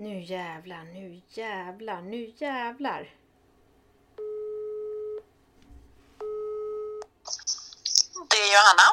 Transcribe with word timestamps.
Nu 0.00 0.20
jävlar, 0.20 0.84
nu 0.84 1.20
jävlar, 1.28 2.00
nu 2.02 2.32
jävlar. 2.36 3.14
Det 8.30 8.36
är 8.36 8.50
Johanna. 8.54 8.88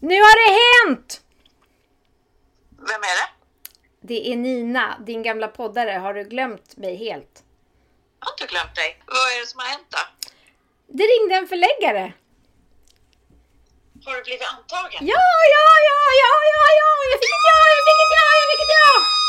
Nu 0.00 0.20
har 0.20 0.36
det 0.40 0.50
hänt! 0.60 1.22
Vem 2.70 3.02
är 3.10 3.16
det? 3.20 3.28
Det 4.00 4.32
är 4.32 4.36
Nina, 4.36 4.98
din 5.06 5.22
gamla 5.22 5.48
poddare. 5.48 5.90
Har 5.90 6.14
du 6.14 6.24
glömt 6.24 6.76
mig 6.76 6.96
helt? 6.96 7.44
Jag 8.20 8.26
har 8.26 8.32
inte 8.32 8.46
glömt 8.46 8.74
dig. 8.74 9.02
Vad 9.06 9.16
är 9.16 9.40
det 9.40 9.46
som 9.46 9.60
har 9.60 9.66
hänt 9.66 9.86
då? 9.90 9.98
Det 10.86 11.04
ringde 11.04 11.34
en 11.34 11.48
förläggare. 11.48 12.12
Har 14.04 14.16
du 14.16 14.22
blivit 14.22 14.42
antagen? 14.52 15.06
Ja, 15.14 15.28
ja, 15.56 15.68
ja, 15.88 16.00
ja, 16.22 16.32
ja, 16.54 16.64
ja! 16.80 16.90
Jag 17.10 17.18
fick 17.22 17.34
ett 17.38 17.46
ja, 17.52 17.60
jag 17.76 17.82
fick 17.88 18.00
ett 18.04 18.14
ja, 18.18 18.26
jag 18.40 18.46
fick 18.50 18.62
ett 18.66 18.74
ja! 18.80 19.19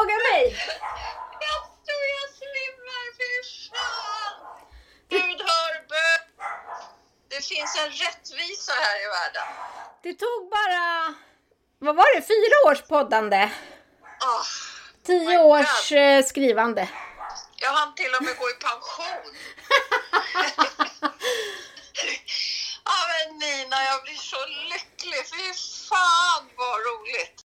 Fråga 0.00 0.14
mig! 0.32 0.44
Jag 1.46 1.60
tror 1.86 2.04
jag 2.16 2.28
svimmar, 2.40 3.06
fy 3.18 3.32
fan! 3.70 4.36
Gud 5.08 5.40
hör 5.50 5.74
bö. 5.88 6.08
Det 7.28 7.44
finns 7.44 7.76
en 7.84 7.90
rättvisa 7.90 8.72
här 8.72 8.96
i 9.04 9.06
världen. 9.16 9.48
Det 10.02 10.14
tog 10.14 10.50
bara, 10.50 11.14
vad 11.78 11.96
var 11.96 12.16
det, 12.16 12.22
fyra 12.22 12.70
års 12.70 12.82
poddande? 12.88 13.50
Åh, 14.22 14.44
Tio 15.06 15.38
års 15.38 15.92
eh, 15.92 16.24
skrivande. 16.24 16.88
jag 17.56 17.72
hann 17.72 17.94
till 17.94 18.14
och 18.14 18.22
med 18.22 18.36
gå 18.38 18.50
i 18.50 18.54
pension. 18.54 19.34
ja 22.84 22.98
men 23.10 23.38
Nina, 23.38 23.76
jag 23.84 24.02
blir 24.02 24.14
så 24.32 24.46
lycklig. 24.72 25.22
Fy 25.32 25.54
fan 25.88 26.50
vad 26.56 26.76
roligt. 26.88 27.44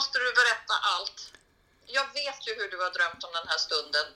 Måste 0.00 0.18
du 0.18 0.30
berätta 0.42 0.74
allt. 0.94 1.18
Jag 1.96 2.06
vet 2.20 2.40
ju 2.46 2.52
hur 2.58 2.68
du 2.74 2.78
har 2.84 2.90
drömt 2.98 3.22
om 3.26 3.32
den 3.38 3.46
här 3.52 3.60
stunden 3.66 4.06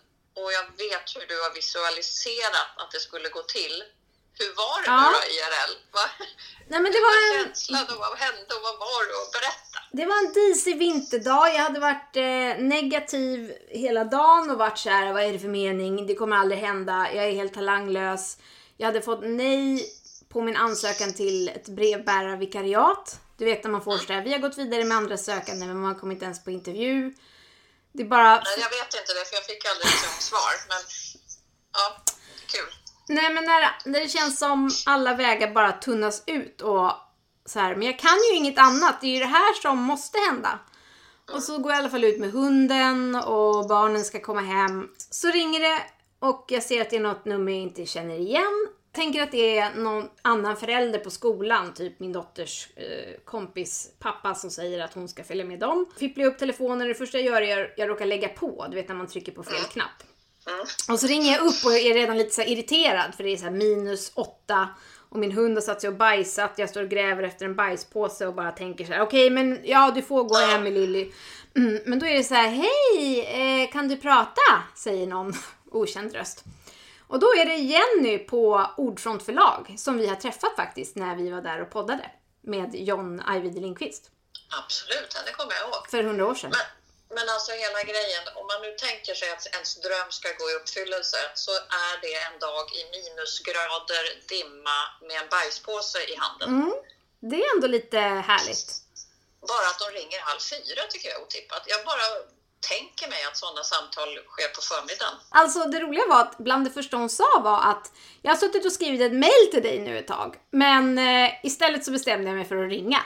och 0.41 0.49
jag 0.59 0.67
vet 0.85 1.07
hur 1.17 1.27
du 1.33 1.37
har 1.45 1.53
visualiserat 1.61 2.71
att 2.81 2.91
det 2.95 3.01
skulle 3.07 3.29
gå 3.37 3.43
till. 3.59 3.77
Hur 4.41 4.51
var 4.63 4.77
det 4.83 4.89
Ja. 4.91 5.01
nu 5.03 5.09
då 5.17 5.23
IRL? 5.37 5.73
Va? 5.97 6.07
Nej 6.71 6.81
men 6.83 6.91
det 6.95 7.01
var 7.07 7.15
en, 7.17 7.45
känslan 7.45 7.87
och 7.93 7.99
vad 8.05 8.19
hände 8.27 8.51
och 8.57 8.63
vad 8.69 8.77
var 8.87 9.01
det? 9.09 9.15
Och 9.23 9.31
berätta. 9.39 9.79
det 9.99 10.07
var 10.11 10.19
en 10.25 10.33
disig 10.33 10.79
vinterdag. 10.79 11.49
Jag 11.55 11.63
hade 11.69 11.81
varit 11.89 12.17
eh, 12.17 12.53
negativ 12.75 13.37
hela 13.85 14.05
dagen 14.05 14.51
och 14.51 14.59
varit 14.59 14.79
så 14.79 14.91
här, 14.91 15.13
vad 15.13 15.23
är 15.23 15.33
det 15.33 15.39
för 15.39 15.55
mening? 15.63 16.07
Det 16.07 16.15
kommer 16.15 16.37
aldrig 16.37 16.61
hända. 16.61 16.97
Jag 17.15 17.25
är 17.25 17.33
helt 17.33 17.55
talanglös. 17.55 18.39
Jag 18.77 18.87
hade 18.87 19.03
fått 19.03 19.23
nej 19.23 19.93
på 20.33 20.43
min 20.43 20.57
ansökan 20.57 21.15
till 21.15 21.49
ett 21.49 21.69
brevbärarvikariat. 21.69 23.21
Du 23.37 23.45
vet 23.45 23.65
när 23.65 23.71
man 23.71 23.83
får 23.83 23.99
sådär, 23.99 24.23
vi 24.23 24.33
har 24.33 24.39
gått 24.39 24.59
vidare 24.59 24.85
med 24.85 24.97
andra 24.97 25.17
sökande 25.17 25.67
men 25.67 25.81
man 25.81 25.95
kommer 25.95 26.13
inte 26.13 26.25
ens 26.25 26.45
på 26.45 26.51
intervju. 26.51 27.15
Det 27.93 28.03
är 28.03 28.07
bara 28.07 28.35
Nej, 28.35 28.45
jag 28.59 28.71
vet 28.71 28.95
inte 28.95 29.13
det 29.15 29.25
för 29.29 29.35
jag 29.35 29.45
fick 29.45 29.65
aldrig 29.71 29.87
liksom 29.87 30.21
svar. 30.21 30.53
Men 30.69 30.83
ja, 31.73 32.03
kul. 32.47 32.75
Nej 33.09 33.35
men 33.35 33.45
när, 33.45 33.77
när 33.85 34.01
det 34.01 34.09
känns 34.09 34.39
som 34.39 34.71
alla 34.87 35.15
vägar 35.15 35.51
bara 35.51 35.73
tunnas 35.73 36.23
ut 36.27 36.61
och 36.61 36.93
så 37.47 37.61
här, 37.61 37.75
men 37.75 37.87
jag 37.87 37.99
kan 37.99 38.19
ju 38.31 38.37
inget 38.37 38.59
annat, 38.59 39.01
det 39.01 39.07
är 39.07 39.11
ju 39.11 39.19
det 39.19 39.27
här 39.27 39.63
som 39.63 39.79
måste 39.79 40.19
hända. 40.19 40.59
Och 41.33 41.43
så 41.43 41.59
går 41.59 41.73
jag 41.73 41.79
i 41.79 41.83
alla 41.83 41.91
fall 41.91 42.05
ut 42.05 42.21
med 42.21 42.33
hunden 42.33 43.15
och 43.15 43.69
barnen 43.69 44.05
ska 44.05 44.21
komma 44.21 44.41
hem. 44.41 44.89
Så 45.11 45.31
ringer 45.31 45.61
det 45.61 45.83
och 46.19 46.45
jag 46.49 46.63
ser 46.63 46.81
att 46.81 46.91
det 46.91 46.97
är 46.97 47.01
något 47.01 47.25
nummer 47.25 47.53
jag 47.53 47.61
inte 47.61 47.87
känner 47.87 48.19
igen. 48.19 48.69
Tänker 48.95 49.23
att 49.23 49.33
det 49.33 49.59
är 49.59 49.75
någon 49.75 50.09
annan 50.23 50.57
förälder 50.57 50.99
på 50.99 51.11
skolan, 51.11 51.75
typ 51.75 52.01
min 52.01 52.13
dotters 52.13 52.69
eh, 52.77 53.21
kompis 53.25 53.91
pappa 53.99 54.35
som 54.35 54.51
säger 54.51 54.85
att 54.85 54.95
hon 54.95 55.09
ska 55.09 55.25
följa 55.25 55.45
med 55.45 55.59
dem. 55.59 55.87
Fipplar 55.99 56.25
upp 56.25 56.39
telefonen 56.39 56.89
det 56.89 56.95
första 56.95 57.19
jag 57.19 57.27
gör 57.27 57.43
är 57.43 57.65
att 57.65 57.71
jag 57.77 57.89
råkar 57.89 58.07
lägga 58.07 58.29
på, 58.29 58.67
du 58.71 58.77
vet 58.77 58.89
när 58.89 58.95
man 58.95 59.07
trycker 59.07 59.33
på 59.33 59.43
fel 59.43 59.65
knapp. 59.73 60.03
Och 60.89 61.01
så 61.01 61.07
ringer 61.07 61.33
jag 61.33 61.41
upp 61.41 61.65
och 61.65 61.73
är 61.73 61.95
redan 61.95 62.19
lite 62.19 62.35
så 62.35 62.43
irriterad 62.43 63.15
för 63.15 63.25
det 63.25 63.31
är 63.33 63.37
så 63.37 63.51
minus 63.51 64.13
åtta 64.15 64.69
och 65.09 65.19
min 65.19 65.33
hund 65.33 65.57
har 65.57 65.63
satt 65.63 65.81
sig 65.81 65.89
och 65.91 65.97
bajsat. 65.97 66.53
Jag 66.57 66.69
står 66.69 66.83
och 66.83 66.89
gräver 66.89 67.23
efter 67.23 67.45
en 67.45 67.55
bajspåse 67.55 68.27
och 68.27 68.35
bara 68.35 68.53
tänker 68.53 68.85
så 68.85 68.93
här: 68.93 69.01
okej 69.01 69.31
men 69.31 69.59
ja 69.65 69.93
du 69.95 70.03
får 70.03 70.25
gå 70.25 70.37
hem 70.37 70.65
Lilly. 70.65 71.13
Mm, 71.57 71.81
men 71.87 71.99
då 71.99 72.07
är 72.07 72.15
det 72.15 72.25
så 72.25 72.35
här, 72.35 72.49
hej 72.49 73.21
eh, 73.21 73.73
kan 73.73 73.89
du 73.89 73.97
prata? 73.97 74.41
Säger 74.77 75.07
någon 75.07 75.33
okänd 75.71 76.15
röst. 76.15 76.45
Och 77.15 77.21
då 77.21 77.31
är 77.41 77.45
det 77.47 77.59
Jenny 77.73 78.19
på 78.19 78.71
Ordfront 78.77 79.23
förlag 79.29 79.75
som 79.79 79.99
vi 79.99 80.07
har 80.07 80.17
träffat 80.17 80.57
faktiskt 80.57 80.97
när 80.97 81.17
vi 81.17 81.31
var 81.31 81.43
där 81.49 81.59
och 81.63 81.71
poddade 81.71 82.11
med 82.53 82.71
John 82.89 83.23
Ajvide 83.31 83.61
Lindqvist 83.61 84.05
Absolut, 84.63 85.11
henne 85.19 85.31
kommer 85.39 85.53
jag 85.59 85.63
ihåg. 85.69 85.91
för 85.91 86.03
hundra 86.03 86.27
år 86.27 86.35
sedan. 86.35 86.53
Men, 86.59 86.67
men 87.17 87.27
alltså 87.35 87.53
hela 87.53 87.81
grejen, 87.93 88.25
om 88.39 88.47
man 88.53 88.61
nu 88.67 88.73
tänker 88.87 89.15
sig 89.15 89.29
att 89.35 89.47
ens 89.57 89.71
dröm 89.87 90.11
ska 90.19 90.29
gå 90.41 90.47
i 90.51 90.55
uppfyllelse 90.61 91.21
så 91.35 91.53
är 91.87 91.95
det 92.05 92.15
en 92.29 92.39
dag 92.47 92.67
i 92.79 92.83
minusgrader, 92.95 94.05
dimma 94.35 94.79
med 95.09 95.17
en 95.23 95.29
bajspåse 95.35 96.01
i 96.13 96.15
handen. 96.23 96.49
Mm, 96.49 96.75
det 97.31 97.37
är 97.45 97.55
ändå 97.55 97.67
lite 97.67 97.99
härligt. 98.31 98.71
Bara 99.53 99.67
att 99.73 99.81
de 99.85 99.89
ringer 100.01 100.21
halv 100.31 100.43
fyra 100.53 100.83
tycker 100.91 101.09
jag 101.09 101.19
är 101.19 101.23
otippat. 101.27 101.63
Jag 101.67 101.81
bara 101.91 102.07
tänker 102.71 103.09
mig 103.09 103.19
att 103.29 103.37
sådana 103.37 103.63
samtal 103.63 104.09
sker 104.29 104.49
på 104.55 104.61
förmiddagen. 104.61 105.15
Alltså 105.29 105.61
det 105.65 105.81
roliga 105.81 106.07
var 106.09 106.21
att 106.21 106.39
bland 106.39 106.65
det 106.65 106.71
första 106.71 106.97
hon 106.97 107.09
sa 107.09 107.41
var 107.45 107.61
att 107.71 107.93
jag 108.23 108.31
har 108.31 108.37
suttit 108.37 108.67
och 108.67 108.73
skrivit 108.73 109.01
ett 109.01 109.13
mail 109.13 109.45
till 109.53 109.63
dig 109.63 109.79
nu 109.79 109.99
ett 109.99 110.07
tag, 110.07 110.37
men 110.51 110.99
eh, 110.99 111.31
istället 111.43 111.85
så 111.85 111.91
bestämde 111.91 112.29
jag 112.29 112.37
mig 112.37 112.45
för 112.45 112.57
att 112.57 112.71
ringa. 112.71 113.01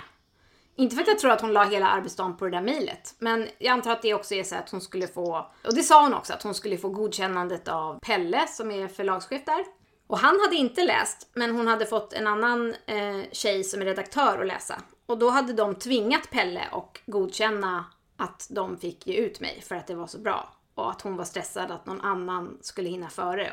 Inte 0.76 0.94
för 0.96 1.02
att 1.02 1.08
jag 1.08 1.18
tror 1.18 1.30
att 1.30 1.40
hon 1.40 1.52
la 1.52 1.64
hela 1.64 1.88
arbetsdagen 1.88 2.36
på 2.36 2.44
det 2.44 2.50
där 2.50 2.60
mejlet, 2.60 3.14
men 3.18 3.48
jag 3.58 3.72
antar 3.72 3.90
att 3.90 4.02
det 4.02 4.14
också 4.14 4.34
är 4.34 4.44
så 4.44 4.54
att 4.54 4.70
hon 4.70 4.80
skulle 4.80 5.08
få, 5.08 5.50
och 5.64 5.74
det 5.74 5.82
sa 5.82 6.02
hon 6.02 6.14
också, 6.14 6.32
att 6.32 6.42
hon 6.42 6.54
skulle 6.54 6.78
få 6.78 6.88
godkännandet 6.88 7.68
av 7.68 7.98
Pelle 7.98 8.46
som 8.48 8.70
är 8.70 8.88
förlagschef 8.88 9.44
där. 9.44 9.64
Och 10.06 10.18
han 10.18 10.40
hade 10.40 10.56
inte 10.56 10.84
läst, 10.84 11.30
men 11.34 11.50
hon 11.56 11.66
hade 11.66 11.86
fått 11.86 12.12
en 12.12 12.26
annan 12.26 12.74
eh, 12.86 13.30
tjej 13.32 13.64
som 13.64 13.80
är 13.80 13.84
redaktör 13.84 14.38
att 14.40 14.46
läsa. 14.46 14.82
Och 15.06 15.18
då 15.18 15.30
hade 15.30 15.52
de 15.52 15.74
tvingat 15.74 16.30
Pelle 16.30 16.68
att 16.72 16.98
godkänna 17.06 17.84
att 18.18 18.46
de 18.50 18.78
fick 18.78 19.06
ge 19.06 19.14
ut 19.14 19.40
mig 19.40 19.62
för 19.68 19.74
att 19.74 19.86
det 19.86 19.94
var 19.94 20.06
så 20.06 20.18
bra. 20.18 20.48
Och 20.74 20.90
att 20.90 21.02
hon 21.02 21.16
var 21.16 21.24
stressad 21.24 21.70
att 21.70 21.86
någon 21.86 22.00
annan 22.00 22.58
skulle 22.60 22.88
hinna 22.88 23.08
före. 23.08 23.52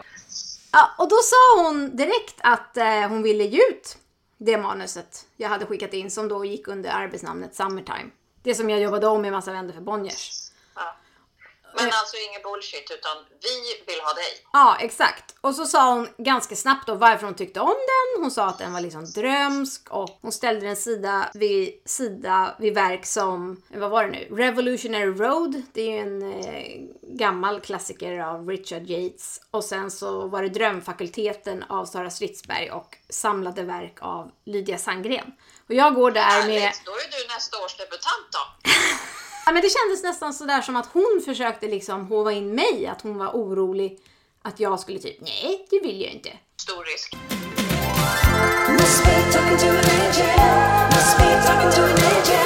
Ja, 0.72 0.90
och 0.98 1.10
då 1.10 1.16
sa 1.16 1.64
hon 1.64 1.96
direkt 1.96 2.40
att 2.40 2.78
eh, 2.78 3.10
hon 3.10 3.24
ville 3.24 3.44
ge 3.44 3.58
ut 3.58 3.98
det 4.38 4.58
manuset 4.58 5.26
jag 5.38 5.50
hade 5.50 5.66
skickat 5.66 5.94
in 5.94 6.12
som 6.12 6.28
då 6.28 6.46
gick 6.46 6.68
under 6.68 6.90
arbetsnamnet 6.90 7.56
Summertime. 7.56 8.10
Det 8.44 8.56
som 8.56 8.70
jag 8.70 8.82
jobbade 8.82 9.08
om 9.08 9.26
i 9.26 9.32
Massa 9.32 9.52
vänner 9.52 9.74
för 9.74 9.82
Bonniers. 9.82 10.45
Men 11.86 12.00
alltså 12.00 12.18
ingen 12.30 12.42
bullshit, 12.42 12.92
utan 12.92 13.18
vi 13.42 13.84
vill 13.94 14.02
ha 14.02 14.14
dig. 14.14 14.46
Ja, 14.54 14.78
exakt. 14.80 15.36
Och 15.42 15.56
så 15.56 15.66
sa 15.66 15.94
hon 15.94 16.10
ganska 16.18 16.56
snabbt 16.56 16.88
då 16.88 16.96
varför 16.96 17.26
hon 17.26 17.36
tyckte 17.36 17.60
om 17.60 17.68
den. 17.68 18.24
Hon 18.24 18.32
sa 18.32 18.46
att 18.46 18.58
den 18.58 18.74
var 18.74 18.82
liksom 18.82 19.06
drömsk 19.06 19.90
och 19.90 20.20
hon 20.22 20.32
ställde 20.32 20.66
den 20.66 20.76
sida 20.76 21.30
vid 21.34 21.82
sida 21.86 22.56
vid 22.60 22.74
verk 22.74 23.06
som, 23.06 23.64
vad 23.68 23.90
var 23.90 24.04
det 24.04 24.12
nu? 24.12 24.36
Revolutionary 24.36 25.06
Road. 25.06 25.62
Det 25.74 25.82
är 25.82 25.92
ju 25.92 25.98
en 25.98 26.44
eh, 26.44 26.96
gammal 27.02 27.62
klassiker 27.62 28.20
av 28.20 28.50
Richard 28.50 28.84
Yates. 28.90 29.42
Och 29.52 29.64
sen 29.64 29.92
så 29.92 30.28
var 30.28 30.42
det 30.42 30.50
Drömfakulteten 30.50 31.64
av 31.64 31.86
Sara 31.86 32.10
Stridsberg 32.10 32.72
och 32.72 32.98
Samlade 33.10 33.64
verk 33.64 33.98
av 34.02 34.32
Lydia 34.46 34.78
Sandgren. 34.78 35.32
Och 35.68 35.74
jag 35.74 35.96
går 35.96 36.12
där 36.12 36.48
med... 36.48 36.62
Härligt. 36.62 36.86
Då 36.86 36.92
är 36.92 37.28
du 37.28 37.34
nästa 37.34 37.58
års 37.66 37.78
debutant 37.78 38.28
då. 38.32 38.72
Ja, 39.46 39.52
men 39.52 39.62
det 39.62 39.70
kändes 39.70 40.04
nästan 40.04 40.34
sådär 40.34 40.62
som 40.62 40.76
att 40.76 40.86
hon 40.86 41.22
försökte 41.26 41.68
liksom 41.68 42.06
hova 42.06 42.32
in 42.32 42.56
mig, 42.56 42.88
att 42.88 43.02
hon 43.02 43.18
var 43.18 43.28
orolig 43.28 44.00
att 44.42 44.60
jag 44.60 44.80
skulle 44.80 45.00
typ, 45.00 45.22
nej, 45.22 45.68
det 45.70 45.80
vill 45.80 46.02
jag 46.02 46.12
inte. 46.12 46.30
Stor 46.62 46.84
risk. 46.84 47.16
Must 48.72 49.04
be 49.06 49.32
talking 49.32 49.58
to 49.58 49.68
an 49.68 49.76
angel. 49.76 50.28
Must 50.90 51.18
be 51.18 51.42
talking 51.46 51.72
to 51.72 51.82
an 51.82 51.90
angel. 51.90 52.46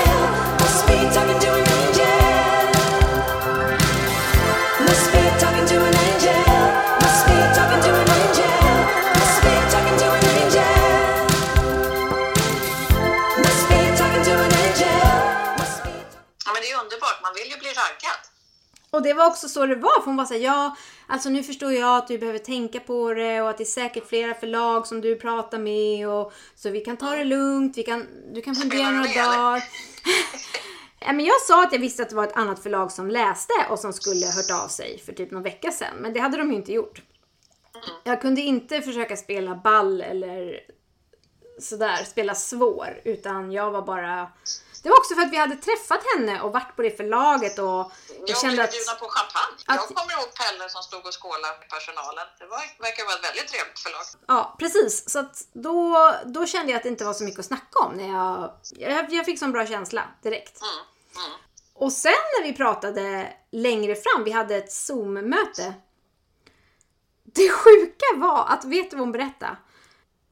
Must 0.59 0.87
be 0.87 1.13
talking 1.13 1.39
to 1.39 1.47
an 1.47 1.53
angel. 1.53 1.58
Det 19.09 19.13
var 19.13 19.27
också 19.27 19.49
så 19.49 19.65
det 19.65 19.75
var, 19.75 20.01
för 20.01 20.05
hon 20.05 20.15
var 20.15 20.25
såhär, 20.25 20.41
ja, 20.41 20.75
alltså 21.07 21.29
nu 21.29 21.43
förstår 21.43 21.71
jag 21.73 21.97
att 21.97 22.07
du 22.07 22.17
behöver 22.17 22.39
tänka 22.39 22.79
på 22.79 23.13
det 23.13 23.41
och 23.41 23.49
att 23.49 23.57
det 23.57 23.63
är 23.63 23.65
säkert 23.65 24.07
flera 24.07 24.33
förlag 24.33 24.87
som 24.87 25.01
du 25.01 25.15
pratar 25.15 25.59
med 25.59 26.09
och 26.09 26.33
så 26.55 26.69
vi 26.69 26.79
kan 26.79 26.97
ta 26.97 27.15
det 27.15 27.23
lugnt, 27.23 27.77
vi 27.77 27.83
kan, 27.83 28.07
du 28.33 28.41
kan 28.41 28.55
fundera 28.55 28.91
några 28.91 29.13
dagar. 29.13 29.63
Ja, 31.01 31.13
men 31.13 31.25
jag 31.25 31.41
sa 31.41 31.63
att 31.63 31.73
jag 31.73 31.79
visste 31.79 32.03
att 32.03 32.09
det 32.09 32.15
var 32.15 32.23
ett 32.23 32.37
annat 32.37 32.63
förlag 32.63 32.91
som 32.91 33.09
läste 33.09 33.53
och 33.69 33.79
som 33.79 33.93
skulle 33.93 34.25
hört 34.25 34.63
av 34.63 34.67
sig 34.67 34.99
för 35.05 35.13
typ 35.13 35.31
någon 35.31 35.43
vecka 35.43 35.71
sedan, 35.71 35.95
men 35.99 36.13
det 36.13 36.19
hade 36.19 36.37
de 36.37 36.49
ju 36.49 36.55
inte 36.55 36.73
gjort. 36.73 37.01
Jag 38.03 38.21
kunde 38.21 38.41
inte 38.41 38.81
försöka 38.81 39.17
spela 39.17 39.55
ball 39.55 40.01
eller 40.01 40.59
sådär, 41.59 42.03
spela 42.05 42.35
svår, 42.35 43.01
utan 43.03 43.51
jag 43.51 43.71
var 43.71 43.81
bara... 43.81 44.27
Det 44.83 44.89
var 44.89 44.97
också 44.97 45.15
för 45.15 45.21
att 45.21 45.31
vi 45.31 45.37
hade 45.37 45.55
träffat 45.55 46.01
henne 46.15 46.41
och 46.41 46.51
varit 46.53 46.75
på 46.75 46.81
det 46.81 46.97
förlaget 46.97 47.59
och 47.59 47.65
jag 47.65 47.91
Jag 48.27 48.37
kände 48.41 48.63
att... 48.63 48.71
bjudna 48.71 48.93
på 48.93 49.07
champagne. 49.09 49.55
att- 49.65 49.75
Jag 49.75 49.97
kommer 49.97 50.13
ihåg 50.13 50.29
Pelle 50.39 50.69
som 50.69 50.83
stod 50.83 51.05
och 51.05 51.13
skålade 51.21 51.57
med 51.59 51.69
personalen. 51.69 52.27
Det 52.39 52.45
var, 52.45 52.57
verkar 52.85 53.05
vara 53.05 53.15
ett 53.15 53.23
väldigt 53.23 53.47
trevligt 53.47 53.79
förlag. 53.79 54.01
Ja, 54.27 54.55
precis. 54.59 55.09
Så 55.09 55.19
att 55.19 55.47
då, 55.53 56.13
då 56.25 56.45
kände 56.45 56.71
jag 56.71 56.77
att 56.77 56.83
det 56.83 56.89
inte 56.89 57.05
var 57.05 57.13
så 57.13 57.23
mycket 57.23 57.39
att 57.39 57.45
snacka 57.45 57.79
om. 57.85 57.93
När 57.93 58.09
jag, 58.17 58.53
jag, 58.77 59.13
jag 59.13 59.25
fick 59.25 59.39
sån 59.39 59.51
bra 59.51 59.65
känsla 59.67 60.03
direkt. 60.23 60.61
Mm. 60.61 61.25
Mm. 61.25 61.37
Och 61.73 61.91
sen 61.93 62.11
när 62.39 62.43
vi 62.47 62.53
pratade 62.53 63.33
längre 63.51 63.95
fram, 63.95 64.23
vi 64.23 64.31
hade 64.31 64.55
ett 64.55 64.71
Zoom-möte. 64.71 65.73
Det 67.23 67.49
sjuka 67.49 68.05
var 68.15 68.45
att, 68.47 68.65
vet 68.65 68.89
du 68.91 68.95
vad 68.97 69.05
hon 69.05 69.11
berättade? 69.11 69.55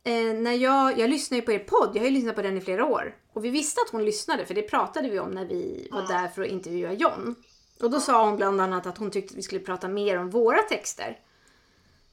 Eh, 0.08 0.34
när 0.34 0.54
jag, 0.54 1.00
jag 1.00 1.10
lyssnar 1.10 1.36
ju 1.38 1.42
på 1.42 1.52
er 1.52 1.60
podd, 1.60 1.92
jag 1.94 2.02
har 2.02 2.08
ju 2.08 2.14
lyssnat 2.14 2.36
på 2.36 2.42
den 2.42 2.58
i 2.58 2.62
flera 2.62 2.86
år. 2.86 3.16
Och 3.34 3.46
vi 3.46 3.50
visste 3.50 3.82
att 3.82 3.92
hon 3.92 4.06
lyssnade, 4.06 4.46
för 4.46 4.54
det 4.54 4.62
pratade 4.62 5.10
vi 5.10 5.20
om 5.20 5.32
när 5.32 5.46
vi 5.46 5.88
var 5.92 6.08
där 6.08 6.28
för 6.28 6.42
att 6.42 6.48
intervjua 6.48 6.94
John. 6.94 7.36
Och 7.82 7.92
då 7.92 8.00
sa 8.00 8.26
hon 8.26 8.38
bland 8.38 8.62
annat 8.62 8.88
att 8.88 8.98
hon 8.98 9.12
tyckte 9.12 9.34
att 9.34 9.38
vi 9.38 9.42
skulle 9.42 9.62
prata 9.62 9.88
mer 9.88 10.18
om 10.18 10.30
våra 10.30 10.58
texter. 10.58 11.20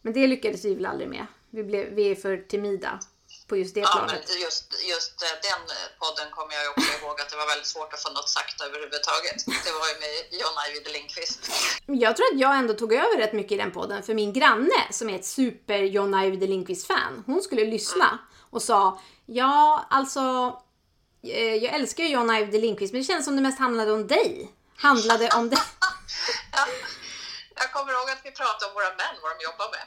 Men 0.03 0.13
det 0.13 0.27
lyckades 0.27 0.65
vi 0.65 0.75
väl 0.75 0.87
aldrig 0.87 1.09
med. 1.09 1.27
Vi, 1.51 1.65
blev, 1.65 1.95
vi 1.95 2.11
är 2.11 2.15
för 2.15 2.37
timida 2.37 3.01
på 3.49 3.57
just 3.57 3.75
det 3.75 3.81
Ja, 3.81 3.91
planet. 3.93 4.25
men 4.29 4.41
just, 4.41 4.65
just 4.93 5.23
eh, 5.23 5.29
den 5.43 5.63
eh, 5.77 5.89
podden 5.99 6.31
kommer 6.31 6.55
jag 6.55 6.71
också 6.71 6.91
ihåg 6.99 7.21
att 7.21 7.29
det 7.31 7.37
var 7.37 7.47
väldigt 7.47 7.67
svårt 7.67 7.93
att 7.95 8.03
få 8.03 8.11
något 8.11 8.29
sagt 8.29 8.61
överhuvudtaget. 8.61 9.45
Det 9.65 9.73
var 9.73 9.87
ju 9.89 9.95
med 10.05 10.41
John 10.41 10.59
Ajvide 10.59 10.91
Lindqvist. 10.91 11.41
Jag 11.87 12.17
tror 12.17 12.27
att 12.33 12.41
jag 12.41 12.57
ändå 12.57 12.75
tog 12.75 12.93
över 12.93 13.17
rätt 13.17 13.33
mycket 13.33 13.53
i 13.53 13.57
den 13.57 13.73
podden 13.73 14.03
för 14.03 14.15
min 14.15 14.33
granne 14.33 14.81
som 14.91 15.11
är 15.11 15.15
ett 15.19 15.27
super 15.27 15.79
John 15.79 16.15
Ajvide 16.15 16.47
Lindqvist-fan, 16.47 17.23
hon 17.27 17.43
skulle 17.43 17.65
lyssna 17.65 18.19
och 18.51 18.63
sa 18.63 19.01
ja, 19.27 19.87
alltså 19.91 20.21
eh, 21.23 21.55
jag 21.55 21.75
älskar 21.75 22.05
ju 22.05 22.11
John 22.11 22.31
Ajvide 22.31 22.59
Lindqvist 22.59 22.93
men 22.93 23.03
det 23.03 23.07
känns 23.07 23.25
som 23.25 23.37
det 23.37 23.43
mest 23.43 23.59
handlade 23.59 23.93
om 23.93 24.07
dig. 24.07 24.53
Handlade 24.77 25.29
om 25.37 25.51
dig. 25.51 25.59
Ja. 26.53 26.67
Jag 27.57 27.73
kommer 27.73 27.93
ihåg 27.93 28.11
att 28.11 28.21
vi 28.25 28.31
pratade 28.31 28.67
om 28.67 28.75
våra 28.75 28.89
män, 28.89 29.15
vad 29.23 29.31
de 29.39 29.45
jobbar 29.45 29.69
med. 29.71 29.87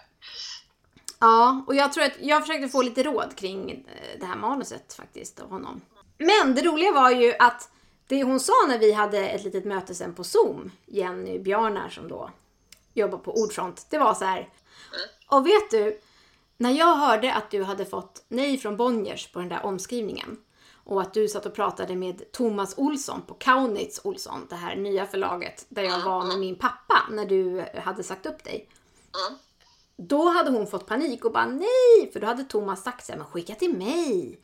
Ja, 1.20 1.64
och 1.68 1.76
jag 1.76 1.94
tror 1.94 2.04
att 2.04 2.20
jag 2.20 2.42
försökte 2.42 2.70
få 2.70 2.82
lite 2.82 3.04
råd 3.04 3.36
kring 3.36 3.72
eh, 3.72 4.20
det 4.20 4.26
här 4.26 4.36
manuset 4.36 4.94
faktiskt 4.94 5.40
av 5.40 5.50
honom. 5.50 5.82
Men 6.18 6.56
det 6.56 6.62
roliga 6.62 6.92
var 6.92 7.12
ju 7.12 7.34
att 7.40 7.70
det 8.08 8.24
hon 8.24 8.40
sa 8.40 8.54
när 8.68 8.80
vi 8.80 8.92
hade 8.92 9.30
ett 9.30 9.44
litet 9.44 9.66
möte 9.66 9.96
sen 9.96 10.14
på 10.14 10.24
Zoom, 10.24 10.72
Jenny 10.86 11.40
Björnar 11.40 11.90
som 11.90 12.08
då 12.08 12.30
jobbar 12.94 13.18
på 13.18 13.32
Ordfront, 13.42 13.86
det 13.90 13.98
var 13.98 14.14
så 14.14 14.26
här. 14.26 14.50
Och 15.28 15.48
vet 15.48 15.72
du, 15.72 16.00
när 16.58 16.72
jag 16.72 16.96
hörde 16.96 17.34
att 17.34 17.52
du 17.52 17.64
hade 17.64 17.86
fått 17.86 18.26
nej 18.28 18.58
från 18.58 18.78
Bonniers 18.78 19.32
på 19.32 19.40
den 19.40 19.50
där 19.50 19.66
omskrivningen 19.66 20.38
och 20.74 21.02
att 21.02 21.14
du 21.14 21.28
satt 21.28 21.46
och 21.46 21.54
pratade 21.54 21.96
med 21.96 22.32
Thomas 22.32 22.78
Olsson 22.78 23.22
på 23.28 23.34
Kaunitz 23.34 24.02
Olsson, 24.04 24.48
det 24.50 24.56
här 24.56 24.76
nya 24.76 25.06
förlaget 25.06 25.66
där 25.70 25.84
jag 25.84 26.06
var 26.06 26.26
med 26.26 26.40
min 26.40 26.56
pappa 26.56 27.04
när 27.12 27.26
du 27.26 27.66
hade 27.84 28.04
sagt 28.04 28.26
upp 28.26 28.44
dig. 28.44 28.70
Då 29.98 30.30
hade 30.30 30.52
hon 30.52 30.68
fått 30.68 30.86
panik 30.88 31.26
och 31.26 31.32
bara 31.32 31.46
nej, 31.46 32.12
för 32.14 32.20
då 32.20 32.28
hade 32.28 32.44
Thomas 32.44 32.84
sagt 32.84 33.06
så 33.06 33.12
här, 33.12 33.20
men 33.20 33.28
skicka 33.28 33.56
till 33.56 33.78
mig. 33.78 34.40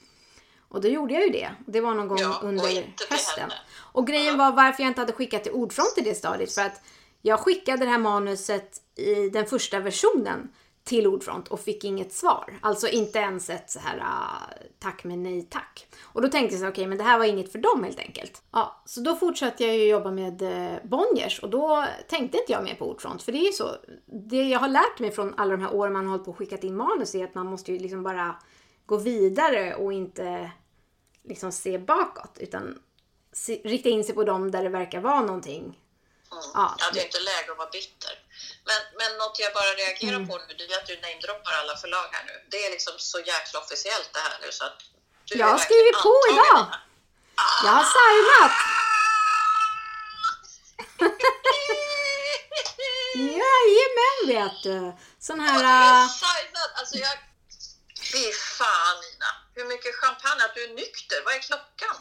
Och 0.69 0.81
då 0.81 0.87
gjorde 0.87 1.13
jag 1.13 1.23
ju 1.23 1.29
det. 1.29 1.49
Det 1.67 1.81
var 1.81 1.93
någon 1.93 2.07
gång 2.07 2.17
Ja, 2.19 2.37
och 2.37 2.47
under 2.47 2.63
till 2.63 2.91
hösten. 3.09 3.49
Och 3.93 4.07
grejen 4.07 4.37
var 4.37 4.51
varför 4.51 4.83
jag 4.83 4.89
inte 4.89 5.01
hade 5.01 5.13
skickat 5.13 5.43
till 5.43 5.51
Ordfront 5.51 5.93
i 5.97 6.01
det 6.01 6.15
stadiet. 6.15 6.53
För 6.53 6.61
att 6.61 6.81
jag 7.21 7.39
skickade 7.39 7.85
det 7.85 7.91
här 7.91 7.97
manuset 7.97 8.81
i 8.95 9.29
den 9.29 9.45
första 9.45 9.79
versionen 9.79 10.49
till 10.83 11.07
Ordfront 11.07 11.47
och 11.47 11.59
fick 11.59 11.83
inget 11.83 12.13
svar. 12.13 12.59
Alltså 12.61 12.87
inte 12.87 13.19
ens 13.19 13.49
ett 13.49 13.69
så 13.69 13.79
här 13.79 14.03
ah, 14.05 14.53
tack 14.79 15.03
men 15.03 15.23
nej 15.23 15.47
tack. 15.49 15.87
Och 16.01 16.21
då 16.21 16.27
tänkte 16.27 16.55
jag 16.55 16.61
så 16.61 16.67
okej 16.67 16.87
men 16.87 16.97
det 16.97 17.03
här 17.03 17.17
var 17.17 17.25
inget 17.25 17.51
för 17.51 17.59
dem 17.59 17.83
helt 17.83 17.99
enkelt. 17.99 18.41
Ja, 18.51 18.81
så 18.85 19.01
då 19.01 19.15
fortsatte 19.15 19.63
jag 19.63 19.77
ju 19.77 19.87
jobba 19.87 20.11
med 20.11 20.41
eh, 20.41 20.77
Bonniers 20.83 21.39
och 21.39 21.49
då 21.49 21.85
tänkte 22.09 22.37
inte 22.37 22.51
jag 22.51 22.63
mer 22.63 22.75
på 22.75 22.89
Ordfront. 22.89 23.23
För 23.23 23.31
det 23.31 23.37
är 23.37 23.45
ju 23.45 23.51
så, 23.51 23.75
det 24.29 24.43
jag 24.43 24.59
har 24.59 24.67
lärt 24.67 24.99
mig 24.99 25.11
från 25.11 25.33
alla 25.37 25.51
de 25.51 25.61
här 25.61 25.73
åren 25.73 25.93
man 25.93 26.05
har 26.05 26.11
hållit 26.11 26.25
på 26.25 26.31
och 26.31 26.37
skickat 26.37 26.63
in 26.63 26.75
manus 26.75 27.15
är 27.15 27.23
att 27.23 27.35
man 27.35 27.45
måste 27.45 27.71
ju 27.71 27.79
liksom 27.79 28.03
bara 28.03 28.35
gå 28.85 28.97
vidare 28.97 29.75
och 29.75 29.93
inte 29.93 30.51
liksom 31.23 31.51
se 31.51 31.77
bakåt 31.77 32.37
utan 32.39 32.79
se, 33.33 33.61
rikta 33.63 33.89
in 33.89 34.03
sig 34.03 34.15
på 34.15 34.23
dem 34.23 34.51
där 34.51 34.63
det 34.63 34.69
verkar 34.69 35.01
vara 35.01 35.21
någonting. 35.21 35.63
Mm. 35.63 36.43
Ja, 36.53 36.75
Ja, 36.79 36.85
det 36.93 36.99
är 36.99 37.05
inte 37.05 37.19
läge 37.19 37.51
att 37.51 37.57
vara 37.57 37.69
bitter. 37.69 38.22
Men, 38.69 38.81
men 38.99 39.17
något 39.17 39.39
jag 39.39 39.53
bara 39.53 39.71
reagerar 39.83 40.15
Mm. 40.15 40.27
på 40.29 40.37
nu, 40.37 40.53
det 40.57 40.63
är 40.73 40.77
att 40.81 40.87
du 40.87 40.95
namedroppar 41.01 41.53
alla 41.61 41.75
förlag 41.77 42.07
här 42.11 42.23
nu. 42.25 42.35
Det 42.51 42.65
är 42.65 42.71
liksom 42.71 42.93
så 42.97 43.19
jäkla 43.19 43.59
officiellt 43.59 44.09
det 44.13 44.19
här 44.19 44.37
nu 44.41 44.51
så 44.51 44.63
att 44.65 44.77
du 45.25 45.37
Jag 45.37 45.47
har 45.47 45.57
skrivit 45.57 45.97
på 46.07 46.15
idag. 46.31 46.65
här. 46.71 46.79
Jag 47.65 47.71
har 47.79 47.87
signat! 47.97 48.51
Jajamän 53.15 54.19
vet 54.27 54.63
du! 54.63 54.93
Sån 55.19 55.37
Ja, 55.39 55.51
här... 55.51 55.59
du 55.59 55.65
är 55.69 56.03
äh, 56.03 56.07
signad. 56.09 56.69
Alltså 56.75 56.95
jag... 56.97 57.17
Fy 58.11 58.31
fan 58.31 58.95
Nina. 59.03 59.29
Hur 59.55 59.65
mycket 59.65 59.95
champagne? 59.95 60.43
Att 60.45 60.55
du 60.55 60.63
är 60.63 60.73
nykter? 60.73 61.17
Vad 61.25 61.33
är 61.35 61.39
klockan? 61.39 61.95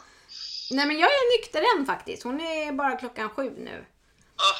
Nej 0.71 0.85
men 0.85 0.99
jag 0.99 1.09
är 1.13 1.37
nykter 1.37 1.61
än 1.75 1.85
faktiskt. 1.85 2.23
Hon 2.23 2.41
är 2.41 2.71
bara 2.71 2.95
klockan 2.97 3.29
sju 3.29 3.49
nu. 3.57 3.85
Åh, 4.39 4.57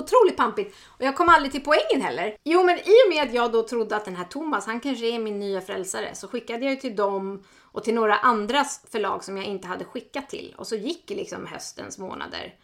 Otroligt 0.00 0.36
pampigt. 0.36 0.76
Och 0.86 1.04
jag 1.04 1.16
kom 1.16 1.28
aldrig 1.28 1.52
till 1.52 1.64
poängen 1.64 2.06
heller. 2.06 2.36
Jo 2.44 2.62
men 2.62 2.78
i 2.78 2.80
och 3.06 3.14
med 3.14 3.22
att 3.22 3.34
jag 3.34 3.52
då 3.52 3.62
trodde 3.62 3.96
att 3.96 4.04
den 4.04 4.16
här 4.16 4.24
Thomas, 4.24 4.66
han 4.66 4.80
kanske 4.80 5.06
är 5.06 5.18
min 5.18 5.38
nya 5.38 5.60
frälsare, 5.60 6.14
så 6.14 6.28
skickade 6.28 6.64
jag 6.64 6.74
ju 6.74 6.80
till 6.80 6.96
dem 6.96 7.44
och 7.72 7.84
till 7.84 7.94
några 7.94 8.16
andra 8.16 8.64
förlag 8.90 9.24
som 9.24 9.36
jag 9.36 9.46
inte 9.46 9.68
hade 9.68 9.84
skickat 9.84 10.28
till. 10.28 10.54
Och 10.58 10.66
så 10.66 10.76
gick 10.76 11.10
liksom 11.10 11.46
höstens 11.46 11.98
månader. 11.98 12.54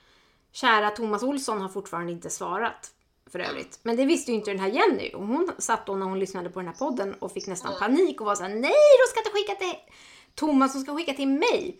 Kära 0.52 0.90
Thomas 0.90 1.22
Olsson 1.22 1.60
har 1.60 1.68
fortfarande 1.68 2.12
inte 2.12 2.30
svarat 2.30 2.90
för 3.32 3.38
övrigt. 3.38 3.78
Men 3.82 3.96
det 3.96 4.04
visste 4.04 4.30
ju 4.30 4.36
inte 4.36 4.50
den 4.50 4.60
här 4.60 4.68
Jenny. 4.68 5.10
Och 5.14 5.26
hon 5.26 5.50
satt 5.58 5.86
då 5.86 5.94
när 5.94 6.06
hon 6.06 6.18
lyssnade 6.18 6.50
på 6.50 6.60
den 6.60 6.68
här 6.68 6.76
podden 6.76 7.14
och 7.14 7.32
fick 7.32 7.46
nästan 7.46 7.72
panik 7.78 8.20
och 8.20 8.26
var 8.26 8.34
såhär 8.34 8.50
Nej, 8.50 8.60
du 8.70 9.10
ska 9.10 9.20
inte 9.20 9.30
skicka 9.30 9.54
till 9.54 9.74
Thomas, 10.36 10.72
hon 10.74 10.82
ska 10.82 10.96
skicka 10.96 11.12
till 11.12 11.28
mig. 11.28 11.78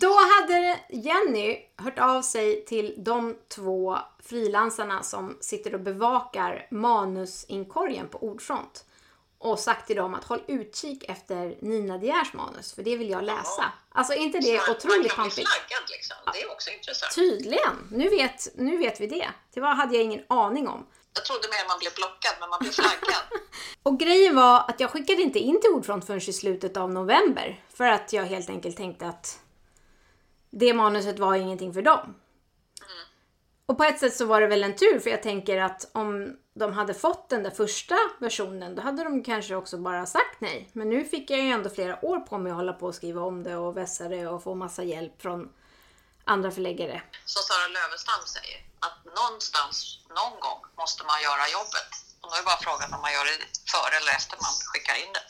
Då 0.00 0.14
hade 0.18 0.80
Jenny 0.88 1.58
hört 1.76 1.98
av 1.98 2.22
sig 2.22 2.64
till 2.64 2.94
de 2.96 3.36
två 3.48 3.98
frilansarna 4.22 5.02
som 5.02 5.36
sitter 5.40 5.74
och 5.74 5.80
bevakar 5.80 6.66
manusinkorgen 6.70 8.08
på 8.08 8.18
Ordfront. 8.18 8.84
Och 9.38 9.58
sagt 9.58 9.86
till 9.86 9.96
dem 9.96 10.14
att 10.14 10.24
håll 10.24 10.42
utkik 10.46 11.04
efter 11.08 11.56
Nina 11.60 11.98
De 11.98 12.06
Geers 12.06 12.32
manus, 12.32 12.72
för 12.72 12.82
det 12.82 12.96
vill 12.96 13.10
jag 13.10 13.24
läsa. 13.24 13.72
Alltså 13.88 14.12
är 14.12 14.16
inte 14.16 14.38
det 14.38 14.60
man 14.66 14.76
otroligt 14.76 15.16
pampigt? 15.16 15.48
liksom. 15.90 16.16
Det 16.32 16.42
är 16.42 16.52
också 16.52 16.70
intressant. 16.70 17.14
Tydligen! 17.14 17.88
Nu 17.90 18.08
vet, 18.08 18.48
nu 18.54 18.76
vet 18.76 19.00
vi 19.00 19.06
det. 19.06 19.28
Det 19.54 19.60
var, 19.60 19.74
hade 19.74 19.94
jag 19.94 20.04
ingen 20.04 20.24
aning 20.28 20.68
om. 20.68 20.86
Jag 21.18 21.24
trodde 21.24 21.48
mer 21.48 21.68
man 21.68 21.78
blev 21.78 21.94
blockad, 21.94 22.34
men 22.40 22.50
man 22.50 22.58
blev 22.60 22.72
flaggad. 22.72 23.22
Och 23.82 23.98
grejen 23.98 24.36
var 24.36 24.64
att 24.68 24.80
jag 24.80 24.90
skickade 24.90 25.22
inte 25.22 25.38
in 25.38 25.60
till 25.60 25.70
Ordfront 25.70 26.06
förrän 26.06 26.20
i 26.20 26.32
slutet 26.32 26.76
av 26.76 26.90
november. 26.92 27.64
För 27.74 27.84
att 27.84 28.12
jag 28.12 28.24
helt 28.24 28.50
enkelt 28.50 28.76
tänkte 28.76 29.06
att 29.06 29.38
det 30.50 30.74
manuset 30.74 31.18
var 31.18 31.34
ingenting 31.34 31.74
för 31.74 31.82
dem. 31.82 32.14
Och 33.66 33.76
på 33.76 33.84
ett 33.84 33.98
sätt 33.98 34.16
så 34.16 34.24
var 34.24 34.40
det 34.40 34.46
väl 34.46 34.64
en 34.64 34.76
tur 34.76 35.00
för 35.00 35.10
jag 35.10 35.22
tänker 35.22 35.58
att 35.58 35.90
om 35.92 36.36
de 36.54 36.72
hade 36.72 36.94
fått 36.94 37.28
den 37.28 37.42
där 37.42 37.50
första 37.50 37.96
versionen 38.18 38.74
då 38.74 38.82
hade 38.82 39.04
de 39.04 39.24
kanske 39.24 39.54
också 39.54 39.78
bara 39.78 40.06
sagt 40.06 40.40
nej. 40.40 40.70
Men 40.72 40.88
nu 40.88 41.04
fick 41.04 41.30
jag 41.30 41.40
ju 41.40 41.50
ändå 41.50 41.70
flera 41.70 42.04
år 42.04 42.20
på 42.20 42.38
mig 42.38 42.50
att 42.50 42.56
hålla 42.56 42.72
på 42.72 42.86
och 42.86 42.94
skriva 42.94 43.22
om 43.22 43.42
det 43.42 43.56
och 43.56 43.76
vässa 43.76 44.08
det 44.08 44.26
och 44.26 44.42
få 44.42 44.54
massa 44.54 44.82
hjälp 44.82 45.22
från 45.22 45.48
andra 46.24 46.50
förläggare. 46.50 47.02
Som 47.24 47.42
Sara 47.42 47.68
Lövenstam 47.68 48.26
säger, 48.26 48.67
att 48.80 49.04
någonstans, 49.04 49.98
någon 50.08 50.40
gång 50.40 50.60
måste 50.76 51.04
man 51.04 51.22
göra 51.22 51.48
jobbet. 51.48 51.90
Och 52.20 52.30
då 52.30 52.36
är 52.36 52.42
bara 52.42 52.56
frågan 52.66 52.94
om 52.94 53.00
man 53.00 53.12
gör 53.12 53.24
det 53.24 53.38
före 53.72 53.96
eller 53.96 54.12
efter 54.12 54.36
man 54.36 54.52
skickar 54.64 54.94
in 54.94 55.12
det. 55.12 55.24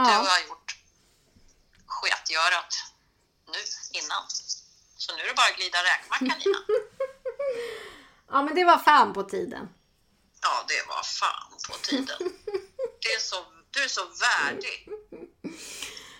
Har 0.00 0.12
Ja, 0.12 0.24
jag 0.38 0.48
gjort 0.48 0.76
sketgörat 1.86 2.72
nu, 3.46 3.58
innan. 4.00 4.22
Så 4.96 5.16
nu 5.16 5.22
är 5.22 5.28
det 5.28 5.34
bara 5.34 5.46
att 5.50 5.56
glida 5.56 5.78
räkmacka, 5.90 6.24
Nina. 6.38 6.58
ja 8.32 8.42
men 8.42 8.54
det 8.54 8.64
var 8.64 8.78
fan 8.78 9.12
på 9.12 9.22
tiden. 9.22 9.68
Ja, 10.42 10.64
det 10.68 10.88
var 10.88 11.02
fan 11.02 11.52
på 11.68 11.74
tiden. 11.76 12.18
Det 13.02 13.08
är 13.08 13.20
så, 13.20 13.36
du 13.70 13.84
är 13.84 13.88
så 13.88 14.04
värdig. 14.04 14.88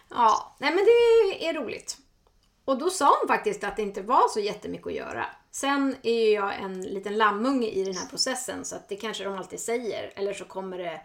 Ja, 0.09 0.57
nej 0.61 0.75
men 0.75 0.85
det 0.85 1.47
är 1.49 1.55
roligt. 1.55 1.97
Och 2.65 2.79
då 2.79 2.91
sa 2.91 3.19
hon 3.19 3.29
faktiskt 3.29 3.65
att 3.65 3.77
det 3.77 3.83
inte 3.83 4.03
var 4.03 4.29
så 4.29 4.41
jättemycket 4.41 4.87
att 4.87 4.93
göra. 4.93 5.27
Sen 5.55 5.97
är 6.03 6.25
ju 6.25 6.31
jag 6.31 6.61
en 6.61 6.81
liten 6.81 7.19
lammunge 7.19 7.69
i 7.69 7.85
den 7.85 7.97
här 7.97 8.07
processen 8.07 8.65
så 8.65 8.77
att 8.77 8.89
det 8.89 8.97
kanske 8.97 9.25
de 9.25 9.39
alltid 9.39 9.61
säger. 9.61 10.13
Eller 10.17 10.35
så 10.35 10.45
kommer 10.45 10.79
det 10.79 11.01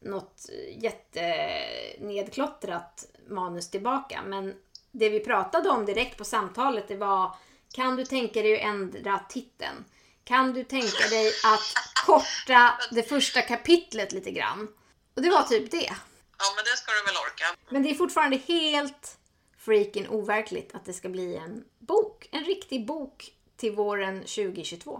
något 0.00 0.46
jättenedklottrat 0.76 3.06
manus 3.28 3.70
tillbaka. 3.70 4.22
Men 4.22 4.54
det 4.92 5.08
vi 5.08 5.20
pratade 5.20 5.70
om 5.70 5.86
direkt 5.86 6.18
på 6.18 6.24
samtalet 6.24 6.88
det 6.88 6.96
var 6.96 7.34
Kan 7.72 7.96
du 7.96 8.04
tänka 8.04 8.42
dig 8.42 8.54
att 8.54 8.62
ändra 8.62 9.18
titeln? 9.28 9.84
Kan 10.24 10.52
du 10.52 10.64
tänka 10.64 11.08
dig 11.10 11.32
att 11.44 11.74
korta 12.06 12.78
det 12.90 13.02
första 13.02 13.42
kapitlet 13.42 14.12
lite 14.12 14.30
grann? 14.30 14.68
Och 15.14 15.22
det 15.22 15.30
var 15.30 15.42
typ 15.42 15.70
det. 15.70 15.92
Ja, 16.38 16.44
men 16.56 16.64
det 16.64 16.76
ska 16.76 16.92
du 16.92 17.04
väl 17.04 17.16
orka. 17.16 17.44
Men 17.68 17.82
det 17.82 17.90
är 17.90 17.94
fortfarande 17.94 18.36
helt 18.36 19.18
freaking 19.58 20.08
overkligt 20.08 20.74
att 20.74 20.84
det 20.84 20.92
ska 20.92 21.08
bli 21.08 21.36
en 21.36 21.64
bok. 21.78 22.28
En 22.32 22.44
riktig 22.44 22.86
bok 22.86 23.32
till 23.58 23.72
våren 23.82 24.16
2022. 24.20 24.90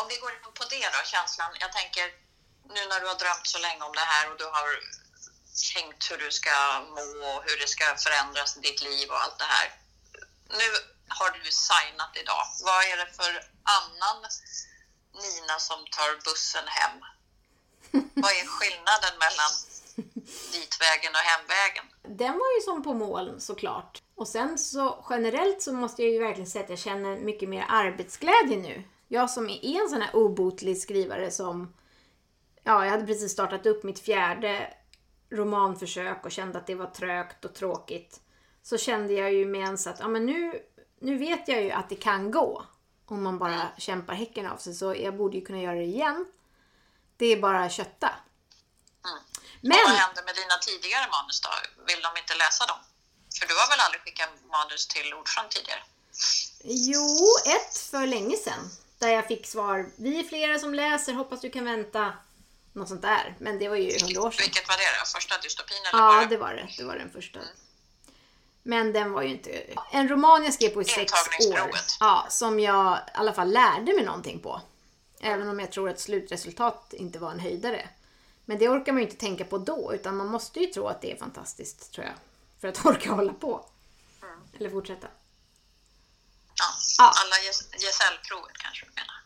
Om 0.00 0.06
vi 0.08 0.16
går 0.22 0.32
in 0.32 0.52
på 0.60 0.64
det 0.74 0.86
då, 0.94 1.00
känslan. 1.14 1.50
Jag 1.64 1.72
tänker, 1.72 2.06
nu 2.74 2.80
när 2.90 3.00
du 3.00 3.06
har 3.12 3.18
drömt 3.24 3.46
så 3.54 3.58
länge 3.66 3.82
om 3.88 3.94
det 4.00 4.08
här 4.12 4.24
och 4.30 4.38
du 4.42 4.44
har 4.44 4.68
tänkt 5.74 6.10
hur 6.10 6.18
du 6.24 6.30
ska 6.40 6.56
må 6.94 7.28
och 7.36 7.42
hur 7.46 7.58
det 7.62 7.68
ska 7.74 7.84
förändras 8.06 8.56
i 8.56 8.60
ditt 8.60 8.82
liv 8.82 9.06
och 9.10 9.20
allt 9.22 9.38
det 9.38 9.50
här. 9.56 9.66
Nu 10.60 10.68
har 11.18 11.30
du 11.30 11.50
signat 11.50 12.12
idag. 12.22 12.44
Vad 12.68 12.80
är 12.90 12.96
det 13.02 13.10
för 13.20 13.32
annan 13.78 14.18
Nina 15.22 15.58
som 15.58 15.80
tar 15.96 16.10
bussen 16.26 16.66
hem? 16.78 16.98
Vad 18.22 18.32
är 18.40 18.46
skillnaden 18.46 19.14
mellan 19.24 19.52
ditvägen 20.52 21.12
och 21.18 21.26
hemvägen? 21.32 21.86
Den 22.22 22.34
var 22.38 22.50
ju 22.56 22.60
som 22.60 22.82
på 22.82 22.94
moln 22.94 23.40
såklart. 23.40 24.02
Och 24.20 24.28
sen 24.28 24.58
så 24.58 25.04
generellt 25.10 25.62
så 25.62 25.72
måste 25.72 26.02
jag 26.02 26.12
ju 26.12 26.18
verkligen 26.18 26.50
säga 26.50 26.64
att 26.64 26.70
jag 26.70 26.78
känner 26.78 27.16
mycket 27.16 27.48
mer 27.48 27.66
arbetsglädje 27.68 28.56
nu. 28.56 28.82
Jag 29.08 29.30
som 29.30 29.48
är 29.48 29.82
en 29.82 29.88
sån 29.88 30.02
här 30.02 30.16
obotlig 30.16 30.80
skrivare 30.80 31.30
som... 31.30 31.74
Ja, 32.62 32.84
jag 32.84 32.90
hade 32.90 33.06
precis 33.06 33.32
startat 33.32 33.66
upp 33.66 33.82
mitt 33.82 33.98
fjärde 33.98 34.74
romanförsök 35.30 36.24
och 36.24 36.30
kände 36.30 36.58
att 36.58 36.66
det 36.66 36.74
var 36.74 36.86
trögt 36.86 37.44
och 37.44 37.54
tråkigt. 37.54 38.20
Så 38.62 38.78
kände 38.78 39.12
jag 39.12 39.32
ju 39.32 39.46
med 39.46 39.60
ens 39.60 39.86
att 39.86 40.00
ja, 40.00 40.08
men 40.08 40.26
nu, 40.26 40.62
nu 40.98 41.18
vet 41.18 41.48
jag 41.48 41.62
ju 41.62 41.70
att 41.70 41.88
det 41.88 41.96
kan 41.96 42.30
gå. 42.30 42.64
Om 43.06 43.22
man 43.22 43.38
bara 43.38 43.68
kämpar 43.78 44.14
häcken 44.14 44.46
av 44.46 44.56
sig. 44.56 44.74
Så 44.74 44.94
jag 44.94 45.16
borde 45.16 45.36
ju 45.36 45.44
kunna 45.44 45.60
göra 45.60 45.76
det 45.76 45.84
igen. 45.84 46.26
Det 47.16 47.26
är 47.26 47.40
bara 47.40 47.70
kötta. 47.70 48.08
Mm. 48.08 49.18
Men... 49.60 49.78
Vad 49.86 49.96
hände 49.96 50.22
med 50.24 50.34
dina 50.34 50.56
tidigare 50.60 51.06
manus 51.10 51.40
då? 51.40 51.50
Vill 51.86 52.02
de 52.02 52.20
inte 52.20 52.34
läsa 52.34 52.66
dem? 52.66 52.89
För 53.38 53.46
du 53.46 53.54
har 53.54 53.68
väl 53.70 53.80
aldrig 53.80 54.02
skickat 54.02 54.28
manus 54.52 54.86
till 54.86 55.14
Ordsjön 55.14 55.44
tidigare? 55.50 55.82
Jo, 56.64 57.26
ett 57.46 57.78
för 57.78 58.06
länge 58.06 58.36
sedan. 58.36 58.70
Där 58.98 59.08
jag 59.08 59.26
fick 59.28 59.46
svar. 59.46 59.90
Vi 59.96 60.20
är 60.20 60.24
flera 60.24 60.58
som 60.58 60.74
läser, 60.74 61.12
hoppas 61.12 61.40
du 61.40 61.50
kan 61.50 61.64
vänta. 61.64 62.12
Något 62.72 62.88
sånt 62.88 63.02
där. 63.02 63.36
Men 63.38 63.58
det 63.58 63.68
var 63.68 63.76
ju 63.76 63.98
hundra 64.02 64.22
år 64.22 64.30
sedan. 64.30 64.42
Vilket 64.42 64.68
var 64.68 64.76
det 64.76 65.00
då? 65.00 65.06
Första 65.14 65.38
dystopin 65.38 65.76
eller 65.92 66.02
Ja, 66.02 66.26
det 66.30 66.36
var 66.36 66.54
det. 66.54 66.68
Det 66.78 66.84
var 66.84 66.96
den 66.96 67.10
första. 67.10 67.40
Men 68.62 68.92
den 68.92 69.12
var 69.12 69.22
ju 69.22 69.28
inte... 69.28 69.50
En 69.92 70.08
roman 70.08 70.44
jag 70.44 70.54
skrev 70.54 70.68
på 70.68 70.82
i 70.82 70.84
sex 70.84 71.12
år. 71.48 71.70
Ja, 72.00 72.26
som 72.30 72.60
jag 72.60 72.98
i 72.98 73.10
alla 73.14 73.32
fall 73.32 73.52
lärde 73.52 73.92
mig 73.92 74.04
någonting 74.04 74.40
på. 74.40 74.60
Även 75.20 75.48
om 75.48 75.60
jag 75.60 75.72
tror 75.72 75.88
att 75.88 76.00
slutresultat 76.00 76.92
inte 76.92 77.18
var 77.18 77.30
en 77.30 77.40
höjdare. 77.40 77.88
Men 78.44 78.58
det 78.58 78.68
orkar 78.68 78.92
man 78.92 79.02
ju 79.02 79.08
inte 79.08 79.20
tänka 79.20 79.44
på 79.44 79.58
då, 79.58 79.94
utan 79.94 80.16
man 80.16 80.26
måste 80.26 80.60
ju 80.60 80.66
tro 80.66 80.86
att 80.86 81.02
det 81.02 81.12
är 81.12 81.16
fantastiskt, 81.16 81.92
tror 81.92 82.06
jag. 82.06 82.14
För 82.60 82.68
att 82.68 82.86
orka 82.86 83.12
hålla 83.12 83.32
på. 83.32 83.66
Eller 84.58 84.70
fortsätta. 84.70 85.06
Ja. 86.58 86.64
Ja. 86.98 87.04
Alla 87.04 87.36
gesällprovet 87.78 88.56
kanske 88.58 88.86
du 88.86 88.90
menar? 88.90 89.16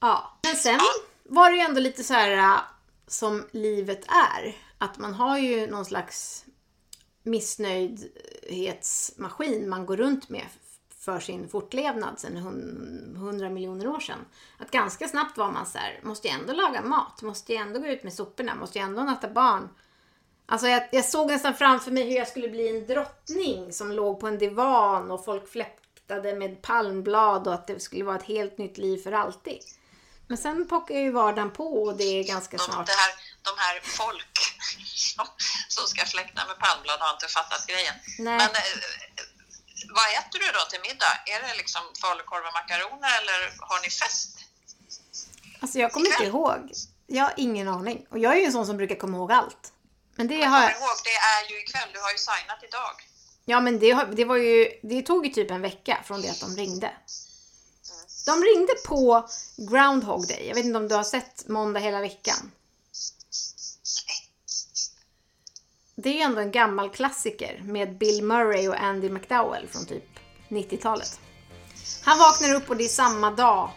Ja, 0.00 0.38
men 0.42 0.56
sen 0.56 0.80
var 1.24 1.50
det 1.50 1.56
ju 1.56 1.62
ändå 1.62 1.80
lite 1.80 2.04
så 2.04 2.14
här 2.14 2.30
äh, 2.30 2.60
som 3.06 3.48
livet 3.52 4.04
är. 4.08 4.56
Att 4.78 4.98
man 4.98 5.14
har 5.14 5.38
ju 5.38 5.66
någon 5.66 5.84
slags 5.84 6.44
missnöjdhetsmaskin 7.22 9.68
man 9.68 9.86
går 9.86 9.96
runt 9.96 10.28
med 10.28 10.46
för 10.98 11.20
sin 11.20 11.48
fortlevnad 11.48 12.20
sedan 12.20 12.36
hun- 12.36 13.16
hundra 13.16 13.50
miljoner 13.50 13.86
år 13.88 14.00
sedan. 14.00 14.18
Att 14.58 14.70
ganska 14.70 15.08
snabbt 15.08 15.38
var 15.38 15.50
man 15.52 15.66
så 15.66 15.78
här, 15.78 16.00
måste 16.02 16.28
jag 16.28 16.40
ändå 16.40 16.52
laga 16.52 16.82
mat, 16.82 17.22
måste 17.22 17.52
jag 17.52 17.62
ändå 17.62 17.80
gå 17.80 17.86
ut 17.86 18.02
med 18.04 18.12
soporna, 18.14 18.54
måste 18.54 18.78
jag 18.78 18.86
ändå 18.88 19.02
natta 19.02 19.28
barn. 19.30 19.68
Alltså 20.50 20.66
jag, 20.68 20.88
jag 20.92 21.04
såg 21.04 21.30
nästan 21.30 21.54
framför 21.54 21.90
mig 21.90 22.02
hur 22.08 22.16
jag 22.16 22.28
skulle 22.28 22.48
bli 22.48 22.68
en 22.68 22.86
drottning 22.86 23.72
som 23.72 23.92
låg 23.92 24.20
på 24.20 24.26
en 24.26 24.38
divan 24.38 25.10
och 25.10 25.24
folk 25.24 25.52
fläktade 25.52 26.34
med 26.34 26.62
palmblad 26.62 27.48
och 27.48 27.54
att 27.54 27.66
det 27.66 27.80
skulle 27.80 28.04
vara 28.04 28.16
ett 28.16 28.26
helt 28.26 28.58
nytt 28.58 28.78
liv 28.78 29.02
för 29.02 29.12
alltid. 29.12 29.58
Men 30.26 30.38
sen 30.38 30.68
pockar 30.68 30.94
ju 30.94 31.10
vardagen 31.12 31.50
på 31.50 31.82
och 31.82 31.96
det 31.96 32.04
är 32.04 32.24
ganska 32.24 32.56
De, 32.56 32.62
snart. 32.62 32.88
här, 32.88 33.12
de 33.42 33.50
här 33.56 33.80
folk 33.84 34.38
som, 35.16 35.26
som 35.68 35.86
ska 35.86 36.04
fläkta 36.04 36.46
med 36.46 36.58
palmblad 36.58 37.00
har 37.00 37.12
inte 37.12 37.28
fattat 37.28 37.66
grejen. 37.66 37.94
Nej. 38.18 38.38
Men 38.38 38.50
eh, 38.50 38.74
vad 39.96 40.06
äter 40.18 40.38
du 40.38 40.46
då 40.58 40.64
till 40.70 40.80
middag? 40.90 41.14
Är 41.26 41.48
det 41.48 41.56
liksom 41.56 41.82
falukorv 42.02 42.44
och 42.46 42.52
makaroner 42.60 43.12
eller 43.20 43.38
har 43.58 43.82
ni 43.82 43.90
fest? 43.90 44.38
Alltså 45.60 45.78
jag 45.78 45.92
kommer 45.92 46.06
inte 46.06 46.24
ihåg. 46.24 46.72
Jag 47.06 47.24
har 47.24 47.34
ingen 47.36 47.68
aning. 47.68 48.06
Och 48.10 48.18
jag 48.18 48.32
är 48.32 48.38
ju 48.38 48.44
en 48.44 48.52
sån 48.52 48.66
som 48.66 48.76
brukar 48.76 48.96
komma 48.96 49.16
ihåg 49.16 49.32
allt. 49.32 49.72
Men 50.18 50.28
det 50.28 50.44
har 50.44 50.70
Kom 50.70 50.82
ihåg, 50.82 50.98
det 51.04 51.10
är 51.10 51.52
ju 51.52 51.60
ikväll. 51.62 51.88
Du 51.92 52.00
har 52.00 52.10
ju 52.10 52.18
signat 52.18 52.64
idag. 52.68 52.94
Ja 53.44 53.60
men 53.60 53.78
det, 53.78 54.04
det 54.12 54.24
var 54.24 54.36
ju... 54.36 54.68
Det 54.82 55.02
tog 55.02 55.26
ju 55.26 55.32
typ 55.32 55.50
en 55.50 55.62
vecka 55.62 55.98
från 56.04 56.22
det 56.22 56.28
att 56.28 56.40
de 56.40 56.56
ringde. 56.56 56.90
De 58.26 58.44
ringde 58.44 58.72
på 58.86 59.28
Groundhog 59.56 60.28
Day. 60.28 60.48
Jag 60.48 60.54
vet 60.54 60.64
inte 60.64 60.78
om 60.78 60.88
du 60.88 60.94
har 60.94 61.04
sett 61.04 61.48
Måndag 61.48 61.80
hela 61.80 62.00
veckan. 62.00 62.52
Det 65.96 66.08
är 66.08 66.14
ju 66.14 66.20
ändå 66.20 66.40
en 66.40 66.52
gammal 66.52 66.90
klassiker 66.90 67.60
med 67.64 67.98
Bill 67.98 68.24
Murray 68.24 68.68
och 68.68 68.80
Andy 68.80 69.10
McDowell 69.10 69.68
från 69.68 69.86
typ 69.86 70.04
90-talet. 70.48 71.20
Han 72.02 72.18
vaknar 72.18 72.54
upp 72.54 72.70
och 72.70 72.76
det 72.76 72.84
är 72.84 72.88
samma 72.88 73.30
dag 73.30 73.70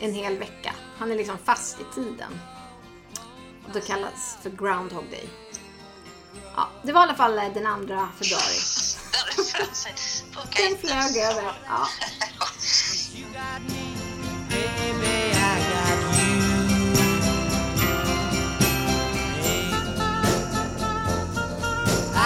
en 0.00 0.14
hel 0.14 0.38
vecka. 0.38 0.74
Han 0.98 1.12
är 1.12 1.16
liksom 1.16 1.38
fast 1.44 1.80
i 1.80 1.94
tiden. 1.94 2.40
Det 3.72 3.80
kallas 3.80 4.38
för 4.42 4.50
Groundhog 4.50 5.04
Day. 5.10 5.28
Ja, 6.56 6.68
det 6.82 6.92
var 6.92 7.00
i 7.00 7.04
alla 7.04 7.14
fall 7.14 7.38
eh, 7.38 7.44
den 7.54 7.86
2 7.86 8.08
februari. 8.18 8.58
Den 10.56 10.78
flög 10.78 11.16
över. 11.16 11.52
Ja. 11.66 11.86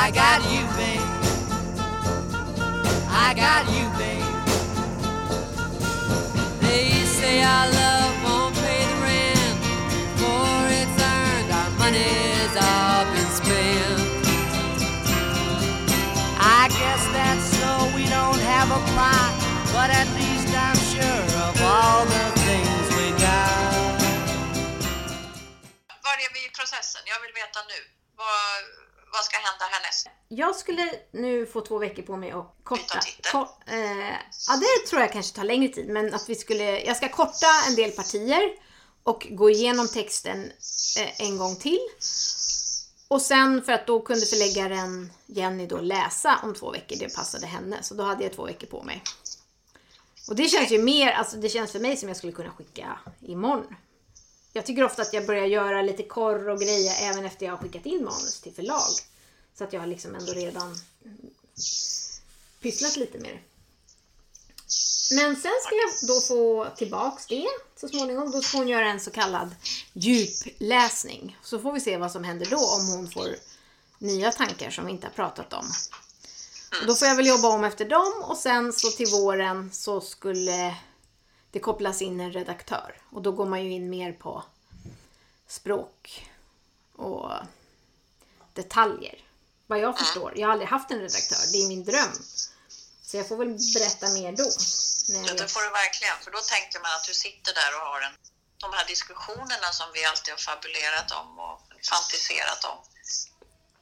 I 0.06 0.10
got 0.10 0.44
you. 0.52 0.64
I 0.64 0.76
babe. 0.76 1.00
I 3.08 3.34
got 3.34 3.68
you, 3.74 3.88
babe. 3.98 4.24
They 6.60 7.04
say 7.04 7.42
our 7.42 7.66
love 7.72 8.03
12 18.64 18.76
o'clock, 18.82 19.34
but 19.76 19.90
at 20.00 20.08
least 20.18 20.48
I'm 20.56 20.78
sure 20.92 21.24
of 21.46 21.54
all 21.62 22.04
the 22.06 22.24
things 22.46 22.86
we 22.96 23.10
got. 23.10 24.00
Var 26.06 26.16
är 26.24 26.32
vi 26.34 26.40
i 26.46 26.50
processen? 26.58 27.02
Jag 27.12 27.20
vill 27.22 27.32
veta 27.34 27.60
nu. 27.68 27.78
Vad, 28.16 28.54
vad 29.12 29.24
ska 29.24 29.36
hända 29.36 29.64
härnäst? 29.70 30.06
Jag 30.28 30.56
skulle 30.56 30.90
nu 31.12 31.46
få 31.46 31.60
två 31.60 31.78
veckor 31.78 32.02
på 32.02 32.16
mig 32.16 32.30
att 32.30 32.56
korta. 32.62 33.00
Kor, 33.32 33.48
eh, 33.66 34.14
ja, 34.48 34.56
det 34.56 34.86
tror 34.88 35.00
jag 35.02 35.12
kanske 35.12 35.36
tar 35.36 35.44
längre 35.44 35.68
tid, 35.72 35.88
men 35.88 36.14
att 36.14 36.28
vi 36.28 36.34
skulle, 36.34 36.80
jag 36.80 36.96
ska 36.96 37.08
korta 37.08 37.46
en 37.68 37.74
del 37.74 37.90
partier 37.90 38.42
och 39.02 39.26
gå 39.30 39.50
igenom 39.50 39.88
texten 39.88 40.52
eh, 40.98 41.20
en 41.20 41.38
gång 41.38 41.56
till. 41.56 41.80
Och 43.14 43.22
sen 43.22 43.62
för 43.62 43.72
att 43.72 43.86
då 43.86 44.00
kunde 44.00 44.26
förläggaren 44.26 45.12
Jenny 45.26 45.66
då 45.66 45.80
läsa 45.80 46.40
om 46.42 46.54
två 46.54 46.70
veckor. 46.70 46.96
Det 46.98 47.14
passade 47.14 47.46
henne. 47.46 47.82
Så 47.82 47.94
då 47.94 48.02
hade 48.02 48.22
jag 48.24 48.32
två 48.32 48.44
veckor 48.44 48.66
på 48.66 48.82
mig. 48.82 49.02
Och 50.28 50.36
det 50.36 50.48
känns 50.48 50.72
ju 50.72 50.82
mer, 50.82 51.12
alltså 51.12 51.36
det 51.36 51.48
känns 51.48 51.72
för 51.72 51.80
mig 51.80 51.96
som 51.96 52.08
jag 52.08 52.16
skulle 52.16 52.32
kunna 52.32 52.50
skicka 52.50 52.98
imorgon. 53.20 53.74
Jag 54.52 54.66
tycker 54.66 54.84
ofta 54.84 55.02
att 55.02 55.12
jag 55.12 55.26
börjar 55.26 55.46
göra 55.46 55.82
lite 55.82 56.02
korr 56.02 56.48
och 56.48 56.60
grejer 56.60 57.10
även 57.10 57.24
efter 57.24 57.46
jag 57.46 57.52
har 57.52 57.58
skickat 57.58 57.86
in 57.86 58.04
manus 58.04 58.40
till 58.40 58.54
förlag. 58.54 58.92
Så 59.54 59.64
att 59.64 59.72
jag 59.72 59.80
har 59.80 59.86
liksom 59.86 60.14
ändå 60.14 60.32
redan 60.32 60.76
pysslat 62.60 62.96
lite 62.96 63.18
med 63.18 63.30
det. 63.30 63.53
Men 65.10 65.36
sen 65.36 65.52
ska 65.62 65.74
jag 65.74 66.08
då 66.08 66.20
få 66.20 66.66
tillbaks 66.76 67.26
det 67.26 67.46
så 67.80 67.88
småningom. 67.88 68.30
Då 68.30 68.40
ska 68.40 68.58
hon 68.58 68.68
göra 68.68 68.86
en 68.90 69.00
så 69.00 69.10
kallad 69.10 69.54
djupläsning. 69.92 71.38
Så 71.42 71.58
får 71.58 71.72
vi 71.72 71.80
se 71.80 71.96
vad 71.96 72.12
som 72.12 72.24
händer 72.24 72.46
då 72.50 72.56
om 72.56 72.86
hon 72.88 73.10
får 73.10 73.36
nya 73.98 74.32
tankar 74.32 74.70
som 74.70 74.86
vi 74.86 74.92
inte 74.92 75.06
har 75.06 75.12
pratat 75.12 75.52
om. 75.52 75.66
Och 76.80 76.86
då 76.86 76.94
får 76.94 77.08
jag 77.08 77.16
väl 77.16 77.26
jobba 77.26 77.48
om 77.48 77.64
efter 77.64 77.84
dem 77.84 78.12
och 78.22 78.36
sen 78.36 78.72
så 78.72 78.90
till 78.90 79.10
våren 79.10 79.70
så 79.72 80.00
skulle 80.00 80.76
det 81.50 81.58
kopplas 81.58 82.02
in 82.02 82.20
en 82.20 82.32
redaktör. 82.32 83.00
Och 83.10 83.22
då 83.22 83.32
går 83.32 83.46
man 83.46 83.64
ju 83.64 83.72
in 83.72 83.90
mer 83.90 84.12
på 84.12 84.42
språk 85.46 86.30
och 86.96 87.30
detaljer. 88.52 89.18
Vad 89.66 89.78
jag 89.78 89.98
förstår. 89.98 90.32
Jag 90.36 90.46
har 90.46 90.52
aldrig 90.52 90.68
haft 90.68 90.90
en 90.90 90.98
redaktör. 90.98 91.52
Det 91.52 91.58
är 91.58 91.68
min 91.68 91.84
dröm. 91.84 92.12
Så 93.14 93.18
jag 93.18 93.28
får 93.28 93.36
väl 93.36 93.54
berätta 93.76 94.06
mer 94.18 94.32
då. 94.42 94.48
När 95.12 95.22
Ja, 95.28 95.32
det 95.42 95.48
får 95.54 95.62
du 95.66 95.70
verkligen, 95.82 96.16
för 96.24 96.30
då 96.36 96.40
tänker 96.54 96.78
man 96.84 96.92
att 96.96 97.06
du 97.10 97.14
sitter 97.26 97.52
där 97.60 97.70
och 97.76 97.82
har 97.90 98.00
en, 98.08 98.16
de 98.64 98.68
här 98.76 98.86
diskussionerna 98.94 99.68
som 99.78 99.86
vi 99.94 100.00
alltid 100.10 100.30
har 100.36 100.42
fabulerat 100.50 101.08
om 101.20 101.28
och 101.46 101.56
fantiserat 101.92 102.62
om. 102.72 102.78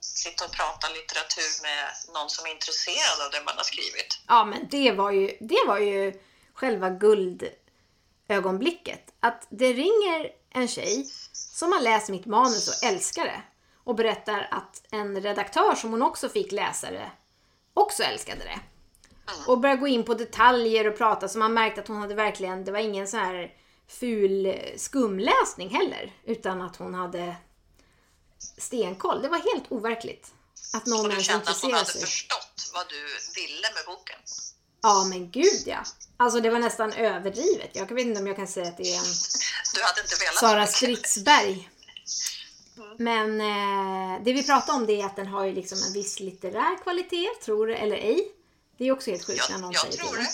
Sitta 0.00 0.40
och 0.46 0.52
prata 0.60 0.84
litteratur 0.98 1.50
med 1.66 1.82
någon 2.14 2.30
som 2.34 2.42
är 2.46 2.50
intresserad 2.58 3.18
av 3.24 3.28
det 3.34 3.42
man 3.48 3.56
har 3.56 3.66
skrivit. 3.72 4.10
Ja, 4.28 4.44
men 4.44 4.60
det 4.76 4.92
var 4.92 5.10
ju, 5.10 5.26
det 5.52 5.62
var 5.66 5.78
ju 5.78 6.20
själva 6.54 6.90
guldögonblicket. 6.90 9.02
Att 9.20 9.40
det 9.60 9.70
ringer 9.84 10.20
en 10.58 10.68
tjej 10.68 11.06
som 11.32 11.72
har 11.72 11.80
läst 11.80 12.08
mitt 12.08 12.26
manus 12.26 12.68
och 12.68 12.82
älskar 12.88 13.24
det 13.24 13.42
och 13.84 13.94
berättar 13.94 14.48
att 14.50 14.82
en 14.90 15.20
redaktör 15.20 15.74
som 15.74 15.90
hon 15.90 16.02
också 16.02 16.28
fick 16.28 16.52
läsa 16.52 16.90
det 16.90 17.10
också 17.74 18.02
älskade 18.02 18.44
det. 18.44 18.60
Och 19.46 19.58
börjar 19.60 19.76
gå 19.76 19.86
in 19.88 20.04
på 20.04 20.14
detaljer 20.14 20.86
och 20.90 20.98
prata 20.98 21.28
så 21.28 21.38
man 21.38 21.54
märkte 21.54 21.80
att 21.80 21.88
hon 21.88 21.96
hade 21.96 22.14
verkligen, 22.14 22.64
det 22.64 22.72
var 22.72 22.78
ingen 22.78 23.08
så 23.08 23.16
här 23.16 23.52
ful 23.88 24.54
skumläsning 24.76 25.68
heller. 25.70 26.12
Utan 26.24 26.62
att 26.62 26.76
hon 26.76 26.94
hade 26.94 27.36
stenkoll. 28.58 29.22
Det 29.22 29.28
var 29.28 29.38
helt 29.38 29.72
overkligt. 29.72 30.32
Att 30.74 30.86
någon 30.86 31.00
Och 31.00 31.06
du 31.06 31.12
ens 31.12 31.26
kände 31.26 31.50
att 31.50 31.62
hon 31.62 31.70
intresserade 31.70 31.76
hade 31.78 31.92
sig. 31.92 32.00
förstått 32.00 32.70
vad 32.74 32.88
du 32.88 33.00
ville 33.40 33.66
med 33.74 33.84
boken. 33.86 34.16
Ja 34.82 35.04
men 35.04 35.30
gud 35.30 35.62
ja. 35.66 35.82
Alltså 36.16 36.40
det 36.40 36.50
var 36.50 36.58
nästan 36.58 36.92
överdrivet. 36.92 37.70
Jag 37.72 37.92
vet 37.92 38.06
inte 38.06 38.20
om 38.20 38.26
jag 38.26 38.36
kan 38.36 38.48
säga 38.48 38.68
att 38.68 38.76
det 38.76 38.94
är 38.94 38.98
en 38.98 39.14
Du 39.74 39.82
hade 39.82 40.00
inte 40.00 40.16
velat 40.20 40.36
Sara. 40.36 40.66
Stridsberg. 40.66 41.68
Men 42.98 43.40
eh, 43.40 44.22
det 44.24 44.32
vi 44.32 44.42
pratar 44.46 44.74
om 44.74 44.86
det 44.86 45.00
är 45.00 45.06
att 45.06 45.16
den 45.16 45.26
har 45.26 45.44
ju 45.44 45.52
liksom 45.52 45.78
en 45.86 45.92
viss 45.92 46.20
litterär 46.20 46.82
kvalitet, 46.82 47.28
tror 47.44 47.70
eller 47.70 47.96
ej. 47.96 48.32
Det 48.82 48.88
är 48.88 48.92
också 48.92 49.10
helt 49.10 49.24
sjukt 49.26 49.50
när 49.50 49.58
någon 49.58 49.72
jag 49.72 49.80
säger 49.80 49.96
tror 49.96 50.16
det. 50.16 50.22
det. 50.22 50.28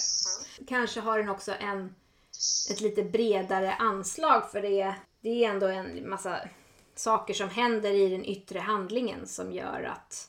Mm. 0.59 0.67
Kanske 0.69 1.01
har 1.01 1.19
den 1.19 1.29
också 1.29 1.55
en, 1.55 1.95
ett 2.71 2.81
lite 2.81 3.03
bredare 3.03 3.75
anslag 3.75 4.51
för 4.51 4.63
det, 4.63 4.95
det 5.21 5.45
är 5.45 5.51
ändå 5.51 5.67
en 5.67 6.09
massa 6.11 6.49
saker 6.95 7.35
som 7.35 7.49
händer 7.49 7.91
i 7.91 8.09
den 8.09 8.25
yttre 8.25 8.59
handlingen 8.59 9.27
som 9.29 9.53
gör 9.53 9.83
att 9.83 10.29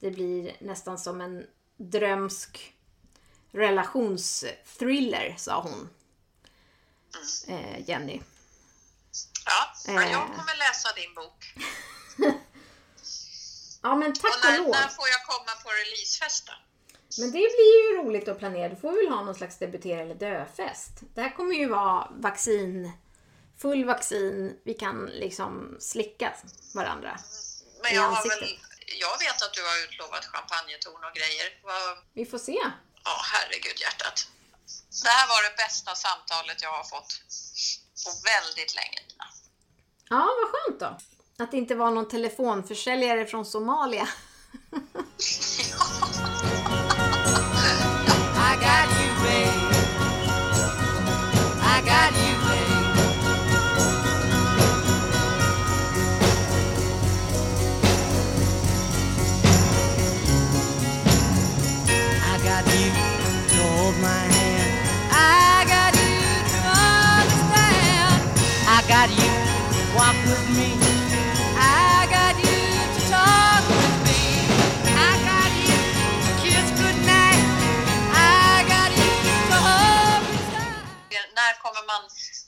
det 0.00 0.10
blir 0.10 0.56
nästan 0.60 0.98
som 0.98 1.20
en 1.20 1.46
drömsk 1.76 2.74
relationsthriller, 3.52 5.34
sa 5.38 5.60
hon. 5.60 5.88
Eh, 7.48 7.88
Jenny. 7.88 8.20
Ja, 9.44 9.92
men 9.92 9.98
Eh. 10.04 10.12
jag 10.12 10.26
kommer 10.26 10.56
läsa 10.58 10.88
din 10.96 11.14
bok. 11.14 11.54
Ja 13.82 13.94
men 13.96 14.10
Och 14.10 14.16
tack 14.20 14.34
och 14.44 14.50
när, 14.50 14.58
lov. 14.58 14.68
när 14.68 14.88
får 14.88 15.08
jag 15.08 15.26
komma 15.26 15.52
på 15.64 15.70
releasefest 15.70 16.46
då? 16.46 16.52
Men 17.18 17.26
det 17.26 17.38
blir 17.56 17.92
ju 17.92 18.02
roligt 18.02 18.28
att 18.28 18.38
planera. 18.38 18.68
Du 18.68 18.76
får 18.76 18.92
väl 18.92 19.14
ha 19.14 19.24
någon 19.24 19.34
slags 19.34 19.58
debutera 19.58 20.00
eller 20.00 20.14
döfest. 20.14 20.92
Det 21.14 21.20
här 21.20 21.36
kommer 21.36 21.54
ju 21.54 21.68
vara 21.68 22.08
vaccin, 22.10 22.92
full 23.58 23.84
vaccin. 23.84 24.60
Vi 24.64 24.74
kan 24.74 25.06
liksom 25.06 25.76
slicka 25.80 26.34
varandra. 26.74 27.18
Men 27.82 27.92
I 27.92 27.94
jag, 27.94 28.02
har 28.02 28.16
ansiktet. 28.16 28.40
väl, 28.40 28.58
jag 29.00 29.18
vet 29.18 29.42
att 29.42 29.54
du 29.54 29.62
har 29.62 29.76
utlovat 29.84 30.24
champagnetorn 30.24 31.04
och 31.04 31.14
grejer. 31.14 31.46
Vad, 31.62 31.98
Vi 32.12 32.26
får 32.26 32.38
se. 32.38 32.58
Ja, 33.04 33.20
herregud 33.32 33.80
hjärtat. 33.80 34.28
Det 35.02 35.08
här 35.08 35.28
var 35.28 35.50
det 35.50 35.56
bästa 35.56 35.94
samtalet 35.94 36.62
jag 36.62 36.70
har 36.70 36.84
fått 36.84 37.20
på 38.04 38.10
väldigt 38.32 38.74
länge, 38.74 38.98
Nina. 39.08 39.26
Ja, 40.08 40.28
vad 40.40 40.50
skönt 40.52 40.80
då. 40.80 40.98
Att 41.44 41.50
det 41.50 41.56
inte 41.56 41.74
var 41.74 41.90
någon 41.90 42.08
telefonförsäljare 42.08 43.26
från 43.26 43.46
Somalia. 43.46 44.08
I 48.56 48.60
got 48.60 48.88
you, 48.98 49.10
babe. 49.22 49.60
I 51.60 51.82
got 51.84 52.12
you, 52.24 52.25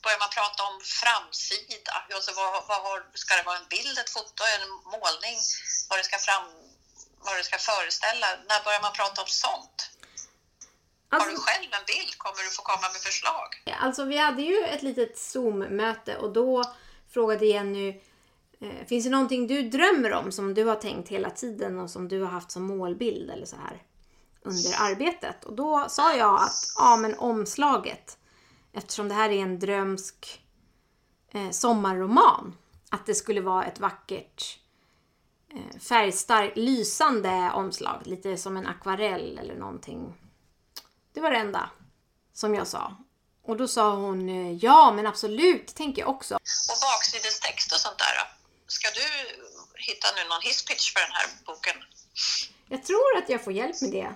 börjar 0.09 0.25
man 0.27 0.35
prata 0.41 0.61
om 0.71 0.77
framsida? 1.01 1.93
Alltså 2.17 2.31
vad, 2.41 2.51
vad 2.71 2.81
har, 2.87 2.99
ska 3.23 3.31
det 3.39 3.47
vara 3.51 3.59
en 3.63 3.69
bild, 3.77 3.95
ett 4.03 4.13
foto, 4.19 4.41
en 4.57 4.67
målning? 4.95 5.39
Vad 5.89 5.97
det 5.99 6.05
ska, 6.11 6.17
fram, 6.29 6.45
vad 7.27 7.35
det 7.39 7.45
ska 7.51 7.59
föreställa? 7.71 8.27
När 8.51 8.61
börjar 8.67 8.83
man 8.87 8.93
prata 9.01 9.23
om 9.25 9.31
sånt? 9.45 9.79
Har 11.11 11.19
Alltså, 11.19 11.31
du 11.31 11.37
själv 11.47 11.71
en 11.79 11.87
bild? 11.95 12.13
Kommer 12.23 12.41
du 12.47 12.51
få 12.59 12.63
komma 12.63 12.87
med 12.95 13.01
förslag? 13.11 13.49
alltså 13.87 14.05
vi 14.05 14.17
hade 14.27 14.43
ju 14.43 14.59
ett 14.65 14.83
litet 14.83 15.19
Zoom-möte 15.19 16.17
och 16.23 16.33
då 16.33 16.65
frågade 17.15 17.47
Jenny 17.47 17.89
eh, 18.61 18.87
Finns 18.89 19.05
det 19.05 19.11
någonting 19.11 19.47
du 19.47 19.63
drömmer 19.77 20.13
om 20.13 20.33
som 20.33 20.55
du 20.55 20.65
har 20.65 20.77
tänkt 20.77 21.09
hela 21.09 21.31
tiden 21.31 21.79
och 21.79 21.91
som 21.91 22.09
du 22.09 22.23
har 22.23 22.31
haft 22.31 22.51
som 22.51 22.63
målbild 22.63 23.31
eller 23.31 23.47
så 23.47 23.57
här 23.57 23.83
under 24.43 24.71
arbetet? 24.79 25.45
Och 25.45 25.53
då 25.53 25.87
sa 25.89 26.15
jag 26.15 26.43
att 26.43 26.73
ja 26.77 26.97
men 26.97 27.19
omslaget 27.19 28.18
eftersom 28.73 29.09
det 29.09 29.15
här 29.15 29.31
är 29.31 29.43
en 29.43 29.59
drömsk 29.59 30.41
eh, 31.33 31.51
sommarroman 31.51 32.57
att 32.91 33.07
det 33.07 33.15
skulle 33.15 33.41
vara 33.41 33.65
ett 33.65 33.81
vackert 33.81 34.59
eh, 35.55 35.81
färgstarkt, 35.81 36.57
lysande 36.57 37.51
omslag. 37.55 38.03
Lite 38.05 38.37
som 38.37 38.57
en 38.57 38.67
akvarell 38.67 39.39
eller 39.39 39.55
någonting. 39.55 40.15
Det 41.13 41.21
var 41.21 41.31
det 41.31 41.37
enda 41.37 41.71
som 42.33 42.55
jag 42.55 42.67
sa. 42.67 42.97
Och 43.43 43.57
då 43.57 43.69
sa 43.69 43.95
hon 43.95 44.29
eh, 44.29 44.53
ja 44.53 44.93
men 44.93 45.07
absolut, 45.07 45.75
tänker 45.75 46.03
jag 46.03 46.11
också. 46.11 46.35
Och 46.35 46.79
baksidestext 46.83 47.73
och 47.73 47.81
sånt 47.81 47.99
där 47.99 48.15
då? 48.19 48.25
Ska 48.67 48.89
du 48.91 49.07
hitta 49.83 50.09
nu 50.17 50.29
någon 50.29 50.43
hisspitch 50.43 50.93
för 50.93 51.01
den 51.01 51.13
här 51.13 51.27
boken? 51.47 51.77
Jag 52.69 52.85
tror 52.85 53.17
att 53.19 53.29
jag 53.29 53.45
får 53.45 53.53
hjälp 53.53 53.81
med 53.81 53.91
det. 53.91 54.15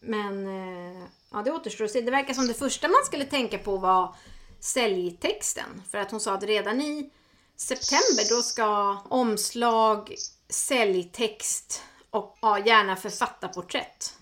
Men 0.00 0.46
eh, 0.46 1.02
ja, 1.32 1.42
det 1.42 1.50
återstår 1.50 1.84
att 1.84 1.90
se. 1.90 2.00
Det 2.00 2.10
verkar 2.10 2.34
som 2.34 2.46
det 2.46 2.54
första 2.54 2.88
man 2.88 3.04
skulle 3.04 3.24
tänka 3.24 3.58
på 3.58 3.76
var 3.76 4.16
säljtexten. 4.60 5.82
För 5.90 5.98
att 5.98 6.10
hon 6.10 6.20
sa 6.20 6.34
att 6.34 6.42
redan 6.42 6.80
i 6.80 7.10
september 7.56 8.36
då 8.36 8.42
ska 8.42 8.96
omslag, 9.08 10.14
säljtext 10.48 11.82
och 12.10 12.38
ja, 12.42 12.66
gärna 12.66 12.96
författarporträtt. 12.96 14.14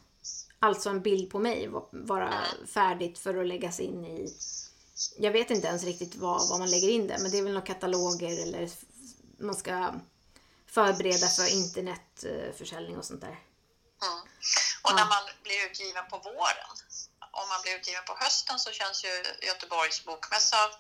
Alltså 0.59 0.91
en 0.91 1.03
bild 1.03 1.31
på 1.31 1.39
mig 1.39 1.71
vara 1.91 2.35
färdigt 2.67 3.19
för 3.19 3.41
att 3.41 3.47
läggas 3.47 3.81
in 3.81 4.05
i 4.05 4.29
jag 5.19 5.33
vet 5.33 5.51
inte 5.51 5.67
ens 5.67 5.85
riktigt 5.85 6.17
vad, 6.17 6.49
vad 6.49 6.59
man 6.59 6.71
lägger 6.71 6.89
in 6.89 7.07
där, 7.07 7.19
men 7.23 7.31
det 7.31 7.39
är 7.39 7.43
väl 7.43 7.53
några 7.53 7.67
kataloger 7.67 8.43
eller 8.43 8.71
man 9.39 9.55
ska 9.55 9.95
förbereda 10.67 11.27
för 11.27 11.57
internetförsäljning 11.57 12.97
och 12.97 13.05
sånt 13.05 13.21
där. 13.21 13.39
Och 14.87 14.94
när 14.94 15.09
man 15.14 15.25
blir 15.42 15.61
utgiven 15.66 16.07
på 16.11 16.16
våren, 16.18 16.72
om 17.40 17.49
man 17.49 17.61
blir 17.62 17.75
utgiven 17.79 18.05
på 18.11 18.14
hösten 18.25 18.59
så 18.59 18.70
känns 18.72 19.05
ju 19.05 19.14
Göteborgs 19.49 20.05
bokmässa 20.05 20.70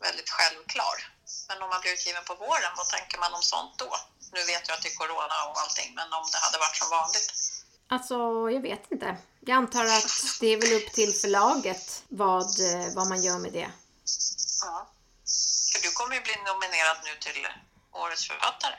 väldigt 0.00 0.30
självklar. 0.30 0.96
Men 1.48 1.62
om 1.62 1.68
man 1.68 1.80
blir 1.80 1.92
utgiven 1.92 2.24
på 2.24 2.34
våren, 2.34 2.72
vad 2.76 2.88
tänker 2.88 3.18
man 3.18 3.34
om 3.34 3.42
sånt 3.42 3.74
då? 3.78 3.90
Nu 4.32 4.40
vet 4.44 4.68
jag 4.68 4.74
att 4.76 4.82
det 4.82 4.88
är 4.88 4.94
corona 5.02 5.36
och 5.48 5.56
allting, 5.62 5.94
men 5.94 6.12
om 6.12 6.24
det 6.32 6.38
hade 6.38 6.58
varit 6.58 6.76
som 6.76 6.90
vanligt. 6.98 7.32
Alltså, 7.88 8.14
jag 8.56 8.62
vet 8.70 8.92
inte. 8.92 9.16
Jag 9.40 9.56
antar 9.56 9.84
att 9.84 10.12
det 10.40 10.46
är 10.46 10.56
väl 10.60 10.72
upp 10.72 10.92
till 10.92 11.12
förlaget 11.14 12.02
vad, 12.08 12.50
eh, 12.70 12.94
vad 12.94 13.06
man 13.08 13.22
gör 13.22 13.38
med 13.38 13.52
det. 13.52 13.70
Ja. 14.62 14.90
För 15.72 15.82
du 15.82 15.90
kommer 15.92 16.14
ju 16.14 16.20
bli 16.20 16.36
nominerad 16.36 16.96
nu 17.04 17.14
till 17.20 17.46
Årets 17.92 18.28
författare, 18.28 18.74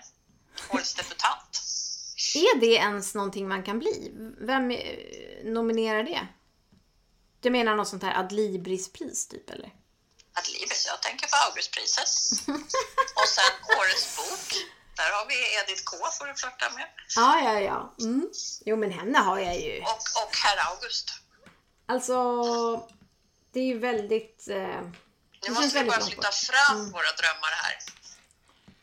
Årets 0.70 0.94
debutant. 0.94 1.65
Är 2.36 2.60
det 2.60 2.66
ens 2.74 3.16
någonting 3.16 3.48
man 3.48 3.64
kan 3.64 3.80
bli? 3.80 4.12
Vem 4.40 4.68
nominerar 5.54 6.04
det? 6.04 6.28
Du 7.40 7.50
menar 7.50 7.76
något 7.76 7.88
sånt 7.88 8.04
här 8.04 8.20
Adlibris-pris 8.20 9.28
typ 9.28 9.50
eller? 9.50 9.72
Adlibris, 10.34 10.86
jag 10.88 11.02
tänker 11.02 11.28
på 11.28 11.36
Augustpriset. 11.50 12.10
Och 13.16 13.28
sen 13.36 13.78
Årets 13.80 14.18
bok. 14.18 14.64
Där 14.96 15.12
har 15.12 15.26
vi 15.28 15.34
Edith 15.60 15.84
K 15.84 15.98
får 16.20 16.26
du 16.26 16.34
flörta 16.34 16.70
med. 16.76 16.88
Ja, 17.16 17.40
ja, 17.44 17.60
ja. 17.60 17.96
Mm. 18.06 18.30
Jo, 18.66 18.76
men 18.78 18.92
henne 18.92 19.18
har 19.20 19.40
jag 19.40 19.60
ju. 19.62 19.82
Och, 19.82 19.90
och 20.24 20.36
herr 20.44 20.72
August. 20.72 21.10
Alltså, 21.86 22.18
det 23.52 23.60
är 23.60 23.66
ju 23.66 23.80
väldigt... 23.80 24.48
Eh, 24.50 24.82
Nu 25.48 25.50
måste 25.54 25.80
vi 25.84 25.90
bara 25.90 26.02
flytta 26.02 26.32
fram 26.32 26.78
Mm. 26.80 26.92
våra 26.92 27.12
drömmar 27.22 27.54
här. 27.64 27.76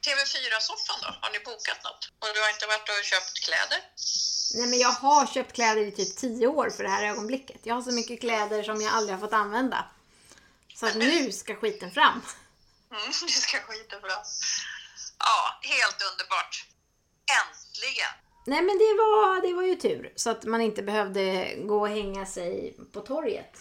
TV4-soffan 0.07 0.99
då? 1.03 1.11
Har 1.21 1.31
ni 1.31 1.39
bokat 1.39 1.85
något? 1.85 2.03
Och 2.21 2.29
du 2.35 2.41
har 2.41 2.51
inte 2.51 2.67
varit 2.67 2.89
och 2.89 3.05
köpt 3.05 3.45
kläder? 3.45 3.81
Nej, 4.55 4.67
men 4.67 4.79
jag 4.79 4.89
har 4.89 5.27
köpt 5.27 5.53
kläder 5.53 5.83
i 5.83 5.93
typ 5.93 6.17
10 6.17 6.47
år 6.47 6.71
för 6.71 6.83
det 6.83 6.89
här 6.89 7.05
ögonblicket. 7.05 7.61
Jag 7.63 7.75
har 7.75 7.83
så 7.83 7.93
mycket 7.93 8.21
kläder 8.21 8.63
som 8.63 8.81
jag 8.81 8.93
aldrig 8.95 9.19
har 9.19 9.21
fått 9.27 9.33
använda. 9.33 9.85
Så 10.75 10.87
att 10.87 10.95
nu 10.95 11.33
ska 11.33 11.55
skiten 11.55 11.91
fram. 11.91 12.23
Mm, 12.91 13.07
det 13.27 13.29
ska 13.29 13.59
skita 13.59 14.01
bra. 14.01 14.23
Ja, 15.19 15.61
helt 15.63 16.03
underbart. 16.11 16.67
Äntligen! 17.41 18.13
Nej, 18.47 18.63
men 18.63 18.79
det 18.79 18.93
var, 19.03 19.43
det 19.47 19.55
var 19.55 19.63
ju 19.63 19.77
tur. 19.77 20.13
Så 20.17 20.31
att 20.31 20.45
man 20.45 20.61
inte 20.61 20.83
behövde 20.83 21.55
gå 21.57 21.81
och 21.81 21.89
hänga 21.89 22.27
sig 22.27 22.77
på 22.93 23.01
torget. 23.01 23.55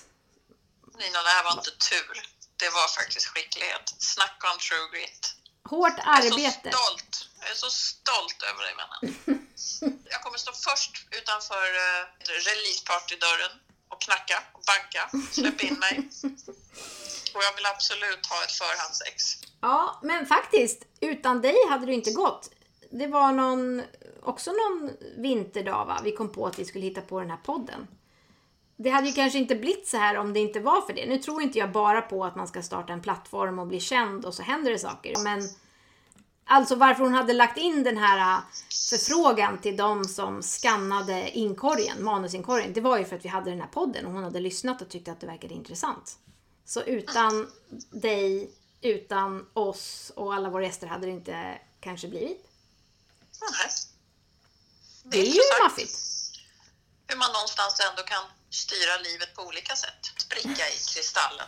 Nina, 0.97 1.23
det 1.23 1.30
här 1.30 1.43
var 1.43 1.51
inte 1.51 1.71
tur. 1.89 2.15
Det 2.58 2.69
var 2.69 2.88
faktiskt 2.88 3.27
skicklighet. 3.27 3.95
Snacka 3.97 4.51
om 4.51 4.58
true 4.58 4.89
grit. 4.93 5.36
Hårt 5.69 5.93
Jag 5.97 6.17
är 6.17 6.21
så 6.21 6.36
arbete. 6.36 6.71
stolt. 6.71 7.30
Jag 7.39 7.50
är 7.50 7.56
så 7.56 7.69
stolt 7.69 8.39
över 8.50 8.62
dig, 8.63 8.74
vännen. 8.82 9.17
Jag 10.13 10.21
kommer 10.24 10.38
stå 10.38 10.52
först 10.52 11.08
utanför 11.12 11.65
uh, 11.86 12.02
releasepartydörren 12.47 13.54
och 13.89 14.02
knacka 14.02 14.43
och 14.54 14.63
banka. 14.71 15.04
Släpp 15.32 15.63
in 15.63 15.80
mig. 15.80 16.10
Och 17.36 17.43
jag 17.43 17.56
vill 17.56 17.65
absolut 17.65 18.26
ha 18.26 18.43
ett 18.43 18.52
förhandsex. 18.52 19.24
Ja, 19.62 20.00
men 20.04 20.26
faktiskt. 20.26 20.84
Utan 21.00 21.41
dig 21.41 21.56
hade 21.69 21.86
det 21.86 21.93
inte 21.93 22.12
gått. 22.12 22.50
Det 22.91 23.08
var 23.08 23.32
någon, 23.32 23.84
också 24.24 24.52
någon 24.52 24.91
vinterdag 25.17 25.86
va? 25.86 26.02
Vi 26.04 26.12
kom 26.12 26.32
på 26.32 26.47
att 26.47 26.60
vi 26.60 26.65
skulle 26.65 26.86
hitta 26.86 27.02
på 27.02 27.19
den 27.19 27.30
här 27.30 27.38
podden. 27.38 27.88
Det 28.84 28.89
hade 28.89 29.08
ju 29.08 29.13
kanske 29.13 29.39
inte 29.39 29.56
blivit 29.56 29.88
så 29.88 29.98
här 29.98 30.17
om 30.17 30.34
det 30.34 30.39
inte 30.39 30.60
var 30.60 30.82
för 30.82 30.94
det. 30.94 31.06
Nu 31.06 31.17
tror 31.17 31.41
inte 31.41 31.60
jag 31.60 31.72
bara 31.72 32.02
på 32.02 32.26
att 32.26 32.36
man 32.36 32.48
ska 32.48 32.62
starta 32.62 32.94
en 32.94 33.02
plattform 33.02 33.60
och 33.60 33.67
bli 33.67 33.80
känd 33.80 34.26
och 34.26 34.34
så 34.34 34.44
händer 34.44 34.72
det 34.72 34.80
saker. 34.80 35.13
Men 35.24 35.50
alltså 36.46 36.76
varför 36.76 37.04
hon 37.04 37.13
hade 37.13 37.34
lagt 37.34 37.58
in 37.58 37.84
den 37.84 37.98
här 37.98 38.38
äh, 38.38 38.44
förfrågan 38.89 39.58
till 39.58 39.78
de 39.78 40.06
som 40.06 40.44
skannade 40.44 41.30
inkorgen, 41.30 42.04
manusinkorgen, 42.04 42.74
det 42.74 42.82
var 42.82 42.98
ju 42.98 43.06
för 43.06 43.15
att 43.15 43.26
vi 43.26 43.30
hade 43.30 43.50
den 43.50 43.62
här 43.62 43.67
podden 43.67 44.06
och 44.06 44.12
hon 44.12 44.24
hade 44.24 44.39
lyssnat 44.39 44.82
och 44.82 44.89
tyckte 44.89 45.12
att 45.12 45.20
det 45.20 45.28
verkade 45.28 45.54
intressant. 45.54 46.17
Så 46.65 46.82
utan 46.82 47.52
dig, 47.91 48.52
utan 48.82 49.46
oss 49.54 50.12
och 50.15 50.34
alla 50.34 50.50
våra 50.50 50.63
gäster 50.63 50.88
hade 50.88 51.06
det 51.06 51.12
inte 51.12 51.60
kanske 51.80 52.08
blivit. 52.08 52.48
Nej. 53.41 53.72
Det 55.04 55.20
är 55.20 55.26
ju 55.26 55.63
maffigt. 55.63 55.98
Hur 57.08 57.17
man 57.17 57.32
någonstans 57.34 57.80
ändå 57.89 58.04
kan 58.04 58.40
styra 58.52 58.98
livet 59.04 59.36
på 59.36 59.42
olika 59.42 59.76
sätt. 59.76 60.12
Spricka 60.18 60.70
i 60.70 60.78
kristallen. 60.94 61.48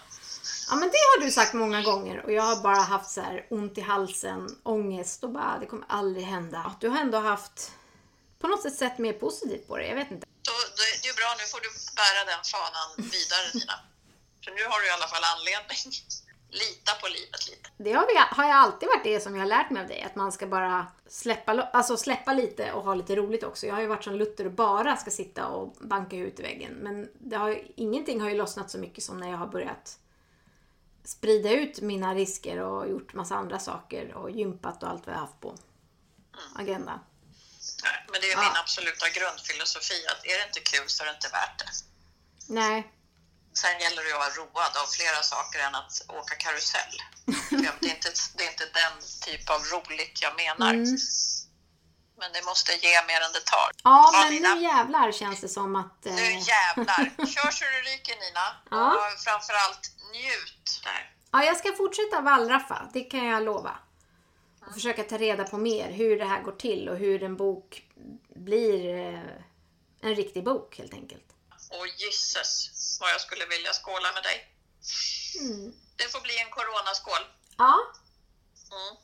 Ja 0.69 0.75
men 0.75 0.89
det 0.89 0.97
har 1.11 1.25
du 1.25 1.31
sagt 1.31 1.53
många 1.53 1.81
gånger 1.81 2.25
och 2.25 2.31
jag 2.31 2.43
har 2.43 2.55
bara 2.55 2.81
haft 2.81 3.11
så 3.11 3.21
här 3.21 3.47
ont 3.49 3.77
i 3.77 3.81
halsen, 3.81 4.59
ångest 4.63 5.23
och 5.23 5.29
bara 5.29 5.59
det 5.59 5.65
kommer 5.65 5.85
aldrig 5.89 6.25
hända. 6.25 6.75
Du 6.79 6.87
har 6.89 6.99
ändå 6.99 7.17
haft 7.17 7.71
på 8.39 8.47
något 8.47 8.61
sätt 8.61 8.75
sett 8.75 8.97
mer 8.97 9.13
positivt 9.13 9.67
på 9.67 9.77
det, 9.77 9.87
jag 9.87 9.95
vet 9.95 10.11
inte. 10.11 10.25
Då, 10.41 10.51
då, 10.77 10.83
det 11.01 11.07
är 11.09 11.15
bra, 11.21 11.35
nu 11.39 11.45
får 11.53 11.61
du 11.65 11.69
bära 12.01 12.21
den 12.31 12.43
fanan 12.53 12.89
vidare 12.97 13.47
Nina. 13.53 13.77
För 14.43 14.51
nu 14.51 14.63
har 14.71 14.79
du 14.81 14.85
i 14.87 14.93
alla 14.97 15.07
fall 15.07 15.23
anledning. 15.33 15.91
Lita 16.53 16.91
på 17.01 17.07
livet 17.07 17.49
lite. 17.49 17.69
Det 17.77 17.93
har, 17.93 18.07
vi, 18.07 18.35
har 18.35 18.43
jag 18.49 18.55
alltid 18.57 18.89
varit 18.89 19.03
det 19.03 19.19
som 19.19 19.35
jag 19.35 19.41
har 19.41 19.47
lärt 19.47 19.69
mig 19.69 19.81
av 19.81 19.87
dig, 19.87 20.01
att 20.01 20.15
man 20.15 20.31
ska 20.31 20.47
bara 20.47 20.87
släppa, 21.07 21.61
alltså 21.61 21.97
släppa 21.97 22.33
lite 22.33 22.71
och 22.73 22.83
ha 22.83 22.95
lite 22.95 23.15
roligt 23.15 23.43
också. 23.43 23.67
Jag 23.67 23.73
har 23.73 23.81
ju 23.81 23.87
varit 23.87 24.03
som 24.03 24.15
Luther 24.15 24.45
och 24.45 24.51
bara 24.51 24.97
ska 24.97 25.11
sitta 25.11 25.47
och 25.47 25.75
banka 25.81 26.15
ut 26.15 26.39
i 26.39 26.43
väggen. 26.43 26.73
Men 26.73 27.09
det 27.19 27.35
har, 27.35 27.61
ingenting 27.75 28.21
har 28.21 28.29
ju 28.29 28.35
lossnat 28.35 28.71
så 28.71 28.77
mycket 28.77 29.03
som 29.03 29.17
när 29.17 29.29
jag 29.31 29.37
har 29.37 29.47
börjat 29.47 29.99
sprida 31.03 31.51
ut 31.51 31.81
mina 31.81 32.13
risker 32.15 32.59
och 32.59 32.89
gjort 32.89 33.13
massa 33.13 33.35
andra 33.35 33.59
saker 33.59 34.13
och 34.13 34.31
gympat 34.31 34.83
och 34.83 34.89
allt 34.89 35.05
vad 35.07 35.15
jag 35.15 35.19
haft 35.19 35.39
på 35.39 35.55
agenda. 36.55 36.99
Nej, 37.83 38.05
men 38.11 38.21
det 38.21 38.27
är 38.31 38.31
Ja. 38.31 38.41
min 38.41 38.57
absoluta 38.63 39.05
grundfilosofi 39.09 40.05
att 40.07 40.25
är 40.25 40.37
det 40.39 40.47
inte 40.47 40.59
kul 40.59 40.89
så 40.89 41.03
är 41.03 41.07
det 41.07 41.13
inte 41.13 41.27
värt 41.27 41.59
det. 41.59 41.71
Nej, 42.53 42.91
Sen 43.61 43.79
gäller 43.79 44.03
det 44.03 44.13
att 44.13 44.19
vara 44.19 44.33
road 44.45 44.73
av 44.83 44.87
flera 44.97 45.21
saker 45.33 45.59
än 45.59 45.75
att 45.75 45.93
åka 46.07 46.35
karusell. 46.35 46.95
Det, 47.49 47.87
är 47.87 47.95
inte, 47.95 48.11
det 48.37 48.43
är 48.45 48.51
inte 48.51 48.65
den 48.81 48.93
typ 49.21 49.49
av 49.49 49.61
roligt 49.73 50.21
jag 50.21 50.35
menar. 50.35 50.73
Mm. 50.73 50.97
Men 52.17 52.31
det 52.33 52.43
måste 52.45 52.71
ge 52.71 52.95
mer 53.07 53.21
än 53.21 53.31
det 53.33 53.45
tar. 53.45 53.69
Ja, 53.83 54.09
Ja, 54.13 54.21
men 54.23 54.33
Nina. 54.33 54.55
nu 54.55 54.61
jävlar 54.61 55.11
känns 55.11 55.41
det 55.41 55.49
som 55.49 55.75
att... 55.75 56.05
Eh, 56.05 56.13
Nu 56.15 56.21
jävlar! 56.31 57.25
Kör 57.35 57.51
så 57.51 57.63
du 57.65 57.81
ryker 57.91 58.15
Nina. 58.15 58.45
Ja. 58.71 58.87
Och 58.95 59.19
framförallt 59.23 59.91
njut 60.13 60.81
där. 60.83 61.11
ja, 61.31 61.43
jag 61.43 61.57
ska 61.57 61.71
fortsätta 61.75 62.21
wallraffa, 62.21 62.89
det 62.93 63.01
kan 63.03 63.25
jag 63.25 63.43
lova. 63.43 63.75
Och 64.67 64.73
försöka 64.73 65.03
ta 65.03 65.17
reda 65.17 65.43
på 65.43 65.57
mer 65.57 65.91
hur 65.91 66.19
det 66.19 66.25
här 66.25 66.41
går 66.41 66.51
till 66.51 66.89
och 66.89 66.97
hur 66.97 67.23
en 67.23 67.37
bok 67.37 67.83
blir 68.35 68.95
eh, 69.13 69.19
en 70.01 70.15
riktig 70.15 70.43
bok 70.43 70.77
helt 70.77 70.93
enkelt. 70.93 71.25
Och 71.69 71.87
gisses 71.87 72.69
vad 73.03 73.11
jag 73.15 73.21
skulle 73.27 73.45
vilja 73.55 73.71
skåla 73.81 74.09
med 74.15 74.23
dig. 74.29 74.37
Mm. 75.41 75.73
Det 75.99 76.07
får 76.13 76.21
bli 76.27 76.35
en 76.43 76.49
coronaskål. 76.57 77.23
Ja, 77.57 77.75
Mm. 78.77 78.95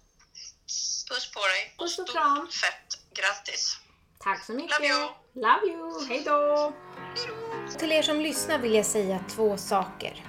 Puss 1.10 1.32
på 1.36 1.40
dig 1.40 1.62
och 1.78 1.80
Puss 1.84 2.00
och 2.00 2.08
stort 2.08 2.16
kram. 2.16 2.48
fett 2.64 2.90
grattis. 3.20 3.78
tack 4.20 4.44
så 4.46 4.54
mycket. 4.54 4.80
Love 4.80 4.88
you. 4.94 5.10
Love 5.34 5.66
you. 5.74 6.08
Hej 6.10 6.22
då. 6.26 6.74
Till 7.80 7.92
er 7.92 8.02
som 8.02 8.20
lyssnar 8.20 8.58
vill 8.58 8.74
jag 8.76 8.86
säga 8.86 9.20
två 9.30 9.58
saker. 9.58 10.26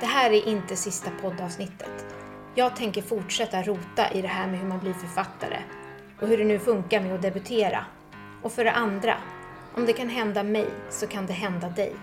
Det 0.00 0.06
här 0.06 0.30
är 0.30 0.48
inte 0.48 0.76
sista 0.76 1.10
poddavsnittet. 1.10 2.06
Jag 2.54 2.76
tänker 2.76 3.02
fortsätta 3.02 3.62
rota 3.62 4.10
i 4.12 4.22
det 4.22 4.28
här 4.28 4.46
med 4.46 4.60
hur 4.60 4.66
man 4.68 4.80
blir 4.80 4.94
författare 4.94 5.62
och 6.20 6.28
hur 6.28 6.38
det 6.38 6.44
nu 6.44 6.58
funkar 6.58 7.00
med 7.00 7.14
att 7.14 7.22
debutera. 7.22 7.86
Och 8.42 8.52
för 8.52 8.64
det 8.64 8.72
andra, 8.72 9.18
om 9.76 9.86
det 9.86 9.92
kan 9.92 10.08
hända 10.08 10.42
mig 10.42 10.68
så 10.90 11.06
kan 11.06 11.26
det 11.26 11.32
hända 11.32 11.68
dig. 11.68 11.96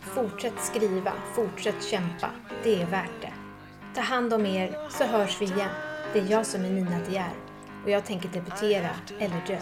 Fortsätt 0.00 0.60
skriva, 0.60 1.12
fortsätt 1.34 1.84
kämpa. 1.84 2.30
Det 2.62 2.82
är 2.82 2.86
värt 2.86 3.20
det. 3.20 3.32
Ta 3.94 4.00
hand 4.00 4.32
om 4.32 4.46
er 4.46 4.76
så 4.90 5.04
hörs 5.04 5.40
vi 5.40 5.44
igen. 5.44 5.70
Det 6.12 6.18
är 6.18 6.30
jag 6.30 6.46
som 6.46 6.64
är 6.64 6.70
Nina 6.70 6.98
De 7.06 7.12
Geer 7.12 7.34
och 7.84 7.90
jag 7.90 8.04
tänker 8.04 8.28
debutera 8.28 8.90
eller 9.18 9.42
dö. 9.46 9.58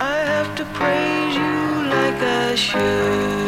I 0.00 0.26
have 0.28 0.56
to 0.56 0.64
praise 0.74 1.38
you 1.38 1.84
like 1.84 2.52
I 2.52 2.56
should. 2.56 3.45